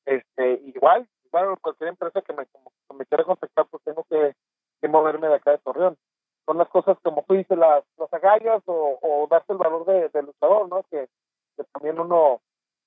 este, 0.06 0.60
igual, 0.64 1.08
igual 1.24 1.58
cualquier 1.60 1.90
empresa 1.90 2.22
que 2.22 2.32
me, 2.32 2.46
que 2.46 2.94
me 2.96 3.04
quiera 3.06 3.24
contactar, 3.24 3.66
pues 3.66 3.82
tengo 3.82 4.04
que, 4.08 4.34
que 4.80 4.88
moverme 4.88 5.28
de 5.28 5.34
acá 5.34 5.50
de 5.50 5.58
Torreón 5.58 5.98
son 6.46 6.58
las 6.58 6.68
cosas 6.68 6.96
como 7.02 7.24
tú 7.24 7.34
dices, 7.34 7.58
las, 7.58 7.84
las 7.98 8.12
agallas 8.14 8.62
o, 8.66 8.98
o 9.02 9.26
darse 9.28 9.52
el 9.52 9.58
valor 9.58 9.84
de, 9.84 10.22
luchador, 10.22 10.68
¿no? 10.68 10.84
Que, 10.90 11.08
que, 11.56 11.64
también 11.72 11.98
uno, 11.98 12.40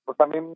pues 0.06 0.17
también 0.17 0.54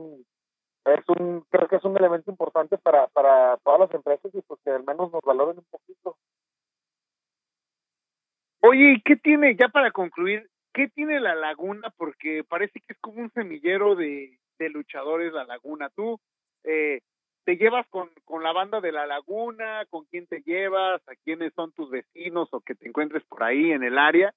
es 0.86 1.10
un, 1.10 1.42
creo 1.50 1.68
que 1.68 1.76
es 1.76 1.84
un 1.84 1.98
elemento 1.98 2.32
importante 2.32 2.78
para, 2.78 3.08
para 3.08 3.58
todas 3.58 3.82
las 3.82 3.94
empresas 3.94 4.34
y 4.34 4.42
pues 4.42 4.60
que 4.63 4.72
al 4.72 4.84
menos 4.86 5.12
nos 5.12 5.22
valoren 5.22 5.58
un 5.58 5.66
poquito. 5.70 6.18
Oye, 8.62 8.94
¿y 8.94 9.02
qué 9.02 9.18
tiene, 9.18 9.58
ya 9.60 9.68
para 9.68 9.92
concluir, 9.92 10.50
qué 10.74 10.88
tiene 10.88 11.20
la 11.20 11.36
laguna? 11.36 11.94
Porque 11.98 12.46
parece 12.48 12.80
que 12.80 12.94
es 12.94 13.00
como 13.02 13.22
un 13.22 13.32
semillero 13.32 13.96
de, 13.96 14.39
de 14.58 14.70
luchadores 14.70 15.34
la 15.34 15.44
laguna. 15.44 15.89
Tú, 15.89 16.18
eh, 16.63 17.02
te 17.46 17.58
llevas 17.58 17.88
con, 17.90 18.10
con 18.26 18.44
la 18.44 18.52
banda 18.52 18.82
de 18.82 18.92
la 18.92 19.06
laguna, 19.06 19.86
con 19.90 20.06
quién 20.06 20.28
te 20.28 20.42
llevas, 20.42 21.02
a 21.08 21.16
quiénes 21.24 21.54
son 21.54 21.72
tus 21.72 21.90
vecinos 21.90 22.50
o 22.52 22.62
que 22.62 22.76
te 22.76 22.88
encuentres 22.88 23.24
por 23.24 23.44
ahí 23.44 23.72
en 23.72 23.84
el 23.84 23.98
área. 23.98 24.34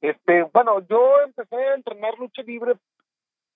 Este, 0.00 0.44
bueno, 0.52 0.80
yo 0.88 1.20
empecé 1.22 1.56
a 1.56 1.74
entrenar 1.74 2.18
lucha 2.18 2.42
libre 2.42 2.74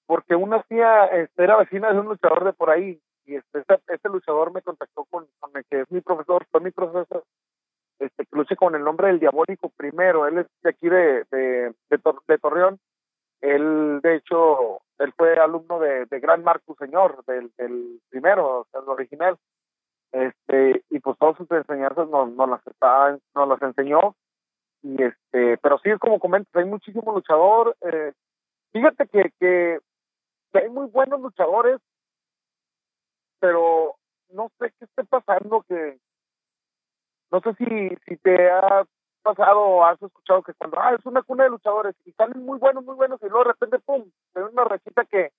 porque 0.06 0.34
una 0.34 0.62
tía 0.64 1.06
este, 1.06 1.44
era 1.44 1.56
vecina 1.56 1.92
de 1.92 2.00
un 2.00 2.06
luchador 2.06 2.44
de 2.44 2.52
por 2.52 2.70
ahí 2.70 3.00
y 3.24 3.36
este, 3.36 3.60
este, 3.60 3.80
este 3.88 4.08
luchador 4.10 4.52
me 4.52 4.60
contactó 4.60 5.04
con, 5.06 5.26
con, 5.40 5.56
el 5.56 5.64
que 5.64 5.80
es 5.80 5.90
mi 5.90 6.02
profesor, 6.02 6.46
fue 6.50 6.60
mi 6.60 6.70
profesor, 6.70 7.24
este, 7.98 8.26
que 8.26 8.36
luche 8.36 8.56
con 8.56 8.74
el 8.74 8.84
nombre 8.84 9.08
del 9.08 9.20
diabólico 9.20 9.70
primero, 9.70 10.26
él 10.26 10.38
es 10.38 10.46
de 10.62 10.70
aquí 10.70 10.88
de, 10.88 11.24
de 11.30 12.38
Torreón, 12.38 12.78
él 13.44 14.00
de 14.02 14.16
hecho 14.16 14.80
él 14.98 15.12
fue 15.16 15.34
alumno 15.34 15.78
de, 15.78 16.06
de 16.06 16.20
Gran 16.20 16.42
Marcus 16.42 16.76
Señor, 16.78 17.24
del, 17.26 17.52
del 17.56 18.00
primero, 18.08 18.66
el 18.72 18.88
original. 18.88 19.36
Este, 20.12 20.84
y 20.90 21.00
pues 21.00 21.18
todas 21.18 21.36
sus 21.36 21.50
enseñanzas 21.50 22.08
nos, 22.08 22.30
nos 22.32 22.48
las 22.48 22.66
está, 22.66 23.18
nos 23.34 23.48
las 23.48 23.60
enseñó. 23.62 24.14
Y 24.82 25.02
este, 25.02 25.58
pero 25.58 25.78
sí 25.78 25.90
es 25.90 25.98
como 25.98 26.20
comentas, 26.20 26.54
hay 26.54 26.64
muchísimo 26.68 27.12
luchador. 27.12 27.76
Eh, 27.80 28.12
fíjate 28.72 29.08
que, 29.08 29.32
que, 29.40 29.80
que 30.52 30.58
hay 30.58 30.68
muy 30.68 30.86
buenos 30.86 31.20
luchadores, 31.20 31.80
pero 33.40 33.96
no 34.30 34.50
sé 34.58 34.72
qué 34.78 34.84
esté 34.84 35.04
pasando 35.04 35.64
que 35.68 35.98
no 37.32 37.40
sé 37.40 37.54
si, 37.54 37.96
si 38.06 38.16
te 38.18 38.50
ha 38.50 38.84
pasado 39.24 39.84
has 39.84 40.00
escuchado 40.00 40.42
que 40.42 40.52
cuando 40.54 40.78
ah, 40.78 40.94
es 40.94 41.04
una 41.06 41.22
cuna 41.22 41.44
de 41.44 41.50
luchadores 41.50 41.96
y 42.04 42.12
salen 42.12 42.44
muy 42.44 42.58
buenos, 42.58 42.84
muy 42.84 42.94
buenos 42.94 43.20
y 43.22 43.28
luego 43.28 43.44
de 43.44 43.52
repente 43.52 43.78
pum, 43.80 44.04
hay 44.34 44.42
una 44.42 44.64
rachita 44.64 45.04
que 45.06 45.32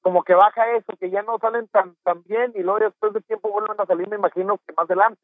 como 0.00 0.22
que 0.24 0.34
baja 0.34 0.72
eso, 0.72 0.96
que 0.98 1.10
ya 1.10 1.22
no 1.22 1.38
salen 1.38 1.68
tan 1.68 1.94
tan 2.02 2.22
bien 2.24 2.52
y 2.54 2.62
luego 2.62 2.80
después 2.80 3.12
de 3.12 3.20
tiempo 3.20 3.50
vuelven 3.50 3.78
a 3.78 3.86
salir, 3.86 4.08
me 4.08 4.16
imagino 4.16 4.58
que 4.66 4.72
más 4.72 4.86
adelante. 4.86 5.20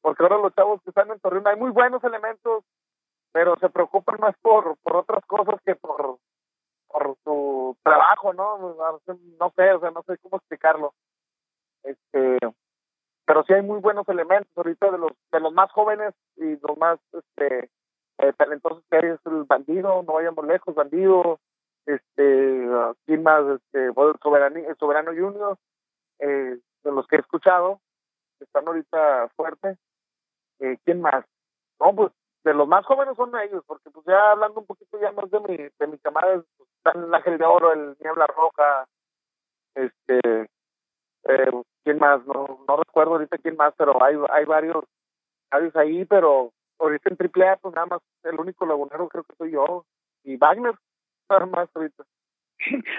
Porque 0.00 0.22
ahora 0.22 0.38
los 0.38 0.54
chavos 0.54 0.80
que 0.82 0.90
están 0.90 1.10
en 1.10 1.20
Torreón 1.20 1.46
hay 1.46 1.56
muy 1.56 1.70
buenos 1.70 2.02
elementos, 2.02 2.64
pero 3.30 3.54
se 3.60 3.68
preocupan 3.68 4.18
más 4.18 4.34
por 4.40 4.76
por 4.78 4.96
otras 4.96 5.24
cosas 5.26 5.60
que 5.64 5.76
por 5.76 6.18
por 6.88 7.16
su 7.24 7.76
trabajo, 7.82 8.32
¿no? 8.32 8.74
No 9.38 9.52
sé, 9.54 9.72
o 9.72 9.80
sea, 9.80 9.90
no 9.90 10.02
sé 10.02 10.16
cómo 10.18 10.38
explicarlo. 10.38 10.94
Este, 11.82 12.38
pero 13.32 13.44
sí 13.44 13.54
hay 13.54 13.62
muy 13.62 13.80
buenos 13.80 14.06
elementos 14.10 14.52
ahorita 14.54 14.90
de 14.90 14.98
los 14.98 15.12
de 15.32 15.40
los 15.40 15.54
más 15.54 15.72
jóvenes 15.72 16.12
y 16.36 16.58
los 16.60 16.76
más 16.76 16.98
este 17.14 17.70
eh, 18.18 18.32
talentosos 18.36 18.84
que 18.90 18.96
hay 18.98 19.06
es 19.06 19.20
el 19.24 19.44
bandido 19.44 20.02
no 20.02 20.12
vayamos 20.12 20.46
lejos 20.46 20.74
bandido 20.74 21.40
este 21.86 22.68
quién 23.06 23.22
más 23.22 23.42
este 23.46 23.90
soberano 24.22 24.58
el 24.58 24.76
soberano 24.76 25.12
junior 25.12 25.56
eh, 26.18 26.58
de 26.84 26.92
los 26.92 27.06
que 27.06 27.16
he 27.16 27.20
escuchado 27.20 27.80
están 28.38 28.68
ahorita 28.68 29.30
fuertes. 29.34 29.78
Eh, 30.60 30.76
quién 30.84 31.00
más 31.00 31.24
no 31.80 31.96
pues 31.96 32.12
de 32.44 32.52
los 32.52 32.68
más 32.68 32.84
jóvenes 32.84 33.16
son 33.16 33.32
ellos, 33.40 33.64
porque 33.66 33.88
pues 33.88 34.04
ya 34.04 34.32
hablando 34.32 34.60
un 34.60 34.66
poquito 34.66 35.00
ya 35.00 35.10
más 35.12 35.30
de 35.30 35.40
mi, 35.40 35.56
de 35.56 35.86
mi 35.86 35.96
camada, 35.98 36.42
pues, 36.58 36.68
están 36.76 37.04
el 37.04 37.14
Ángel 37.14 37.38
de 37.38 37.44
Oro, 37.46 37.72
el 37.72 37.96
Niebla 38.00 38.26
Roja, 38.26 38.88
este, 39.76 40.50
eh, 41.24 41.50
¿quién 41.84 41.98
más? 41.98 42.24
No, 42.26 42.64
no 42.66 42.76
recuerdo 42.76 43.12
ahorita 43.12 43.38
quién 43.38 43.56
más, 43.56 43.74
pero 43.76 44.02
hay, 44.02 44.16
hay 44.32 44.44
varios, 44.44 44.84
varios 45.50 45.74
ahí, 45.76 46.04
pero 46.04 46.52
ahorita 46.78 47.10
en 47.10 47.16
AAA, 47.18 47.56
pues 47.56 47.74
nada 47.74 47.86
más, 47.86 48.00
el 48.24 48.40
único 48.40 48.66
lagunero 48.66 49.08
creo 49.08 49.24
que 49.24 49.36
soy 49.36 49.52
yo, 49.52 49.84
y 50.24 50.36
Wagner, 50.36 50.74
nada 51.30 51.46
más 51.46 51.68
ahorita. 51.74 52.04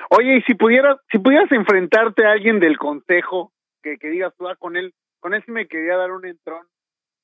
Oye, 0.09 0.37
y 0.37 0.41
si 0.41 0.55
pudieras, 0.55 0.97
si 1.11 1.19
pudieras 1.19 1.51
enfrentarte 1.51 2.25
a 2.25 2.31
alguien 2.31 2.59
del 2.59 2.77
consejo, 2.77 3.51
que, 3.81 3.97
que 3.97 4.09
digas 4.09 4.33
tú, 4.37 4.47
ah, 4.47 4.55
con 4.55 4.75
él, 4.75 4.93
con 5.19 5.33
él 5.33 5.43
sí 5.45 5.51
me 5.51 5.67
quería 5.67 5.97
dar 5.97 6.11
un 6.11 6.25
entrón, 6.25 6.65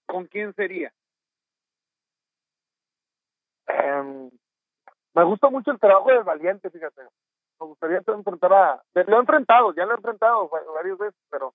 ¿con 0.06 0.26
quién 0.28 0.54
sería? 0.54 0.92
Em, 3.68 4.30
me 5.14 5.24
gusta 5.24 5.50
mucho 5.50 5.72
el 5.72 5.80
trabajo 5.80 6.10
del 6.10 6.24
valiente, 6.24 6.70
fíjate. 6.70 7.02
Me 7.60 7.68
gustaría 7.68 8.02
enfrentar 8.06 8.54
a. 8.54 8.82
Lo 8.94 9.18
he 9.18 9.20
enfrentado, 9.20 9.74
ya 9.74 9.86
lo 9.86 9.92
he 9.92 9.96
enfrentado 9.96 10.50
varias 10.74 10.98
veces, 10.98 11.20
pero 11.30 11.54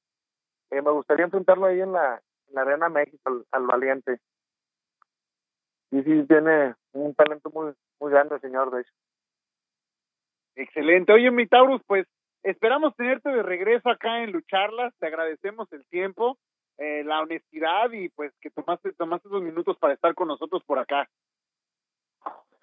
eh, 0.70 0.82
me 0.82 0.90
gustaría 0.90 1.24
enfrentarlo 1.24 1.66
ahí 1.66 1.80
en 1.80 1.92
la, 1.92 2.20
en 2.48 2.54
la 2.54 2.60
Arena 2.60 2.88
México, 2.88 3.22
al, 3.24 3.44
al, 3.52 3.66
valiente. 3.66 4.18
Y 5.90 6.02
sí, 6.02 6.26
tiene 6.26 6.74
un 6.92 7.14
talento 7.14 7.50
muy, 7.50 7.72
muy 8.00 8.10
grande, 8.10 8.38
señor, 8.40 8.70
de 8.70 8.82
hecho. 8.82 8.92
Excelente. 10.56 11.12
Oye, 11.12 11.30
mi 11.30 11.46
Taurus, 11.46 11.82
pues 11.86 12.06
esperamos 12.42 12.94
tenerte 12.96 13.30
de 13.30 13.42
regreso 13.42 13.88
acá 13.88 14.22
en 14.22 14.32
Lucharlas. 14.32 14.94
Te 14.98 15.06
agradecemos 15.06 15.72
el 15.72 15.86
tiempo, 15.86 16.38
eh, 16.78 17.02
la 17.04 17.20
honestidad 17.20 17.90
y 17.92 18.08
pues 18.10 18.32
que 18.40 18.50
tomaste, 18.50 18.92
tomaste 18.92 19.28
dos 19.28 19.42
minutos 19.42 19.76
para 19.78 19.94
estar 19.94 20.14
con 20.14 20.28
nosotros 20.28 20.62
por 20.64 20.78
acá. 20.78 21.08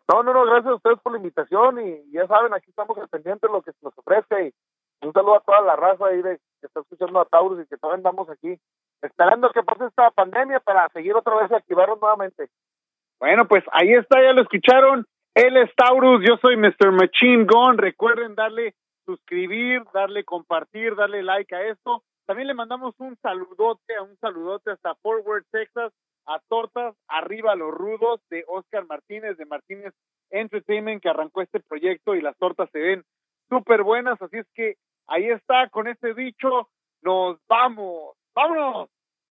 No, 0.07 0.23
no, 0.23 0.33
no, 0.33 0.45
gracias 0.45 0.71
a 0.71 0.75
ustedes 0.75 0.99
por 1.01 1.13
la 1.13 1.19
invitación 1.19 1.79
y 1.79 2.11
ya 2.11 2.27
saben, 2.27 2.53
aquí 2.53 2.69
estamos 2.69 2.97
al 2.97 3.07
pendiente 3.07 3.47
de 3.47 3.53
lo 3.53 3.61
que 3.61 3.71
nos 3.81 3.97
ofrezca 3.97 4.41
y 4.41 4.53
un 5.01 5.13
saludo 5.13 5.35
a 5.35 5.41
toda 5.41 5.61
la 5.61 5.75
raza 5.75 6.05
ahí 6.07 6.21
de 6.21 6.37
que 6.59 6.67
está 6.67 6.81
escuchando 6.81 7.19
a 7.19 7.25
Taurus 7.25 7.63
y 7.63 7.67
que 7.67 7.77
todavía 7.77 7.97
andamos 7.97 8.29
aquí 8.29 8.55
esperando 9.01 9.49
que 9.51 9.63
pase 9.63 9.85
esta 9.85 10.11
pandemia 10.11 10.59
para 10.59 10.87
seguir 10.89 11.15
otra 11.15 11.35
vez 11.37 11.49
y 11.49 11.55
activarnos 11.55 11.99
nuevamente. 11.99 12.49
Bueno, 13.19 13.47
pues 13.47 13.63
ahí 13.71 13.93
está, 13.93 14.21
ya 14.21 14.33
lo 14.33 14.41
escucharon. 14.41 15.05
Él 15.33 15.57
es 15.57 15.73
Taurus, 15.75 16.23
yo 16.27 16.37
soy 16.37 16.57
Mr. 16.57 16.91
Machine 16.91 17.45
Gun. 17.45 17.77
Recuerden 17.77 18.35
darle 18.35 18.75
suscribir, 19.05 19.83
darle 19.93 20.23
compartir, 20.23 20.95
darle 20.95 21.23
like 21.23 21.55
a 21.55 21.63
esto. 21.67 22.03
También 22.25 22.47
le 22.47 22.53
mandamos 22.53 22.95
un 22.99 23.17
saludote, 23.21 23.99
un 24.01 24.17
saludote 24.17 24.71
hasta 24.71 24.95
Forward, 24.95 25.43
Texas, 25.51 25.91
a 26.25 26.39
Tortas 26.47 26.95
Arriba 27.07 27.55
los 27.55 27.71
Rudos 27.71 28.21
de 28.29 28.43
Oscar 28.47 28.85
Martínez, 28.85 29.37
de 29.37 29.45
Martínez 29.45 29.93
Entertainment, 30.29 31.01
que 31.01 31.09
arrancó 31.09 31.41
este 31.41 31.59
proyecto 31.59 32.15
y 32.15 32.21
las 32.21 32.37
tortas 32.37 32.69
se 32.71 32.79
ven 32.79 33.03
súper 33.49 33.83
buenas. 33.83 34.21
Así 34.21 34.37
es 34.37 34.47
que 34.53 34.75
ahí 35.07 35.25
está, 35.29 35.69
con 35.69 35.87
este 35.87 36.13
dicho, 36.13 36.69
nos 37.01 37.37
vamos. 37.47 38.15
¡Vámonos! 38.33 38.89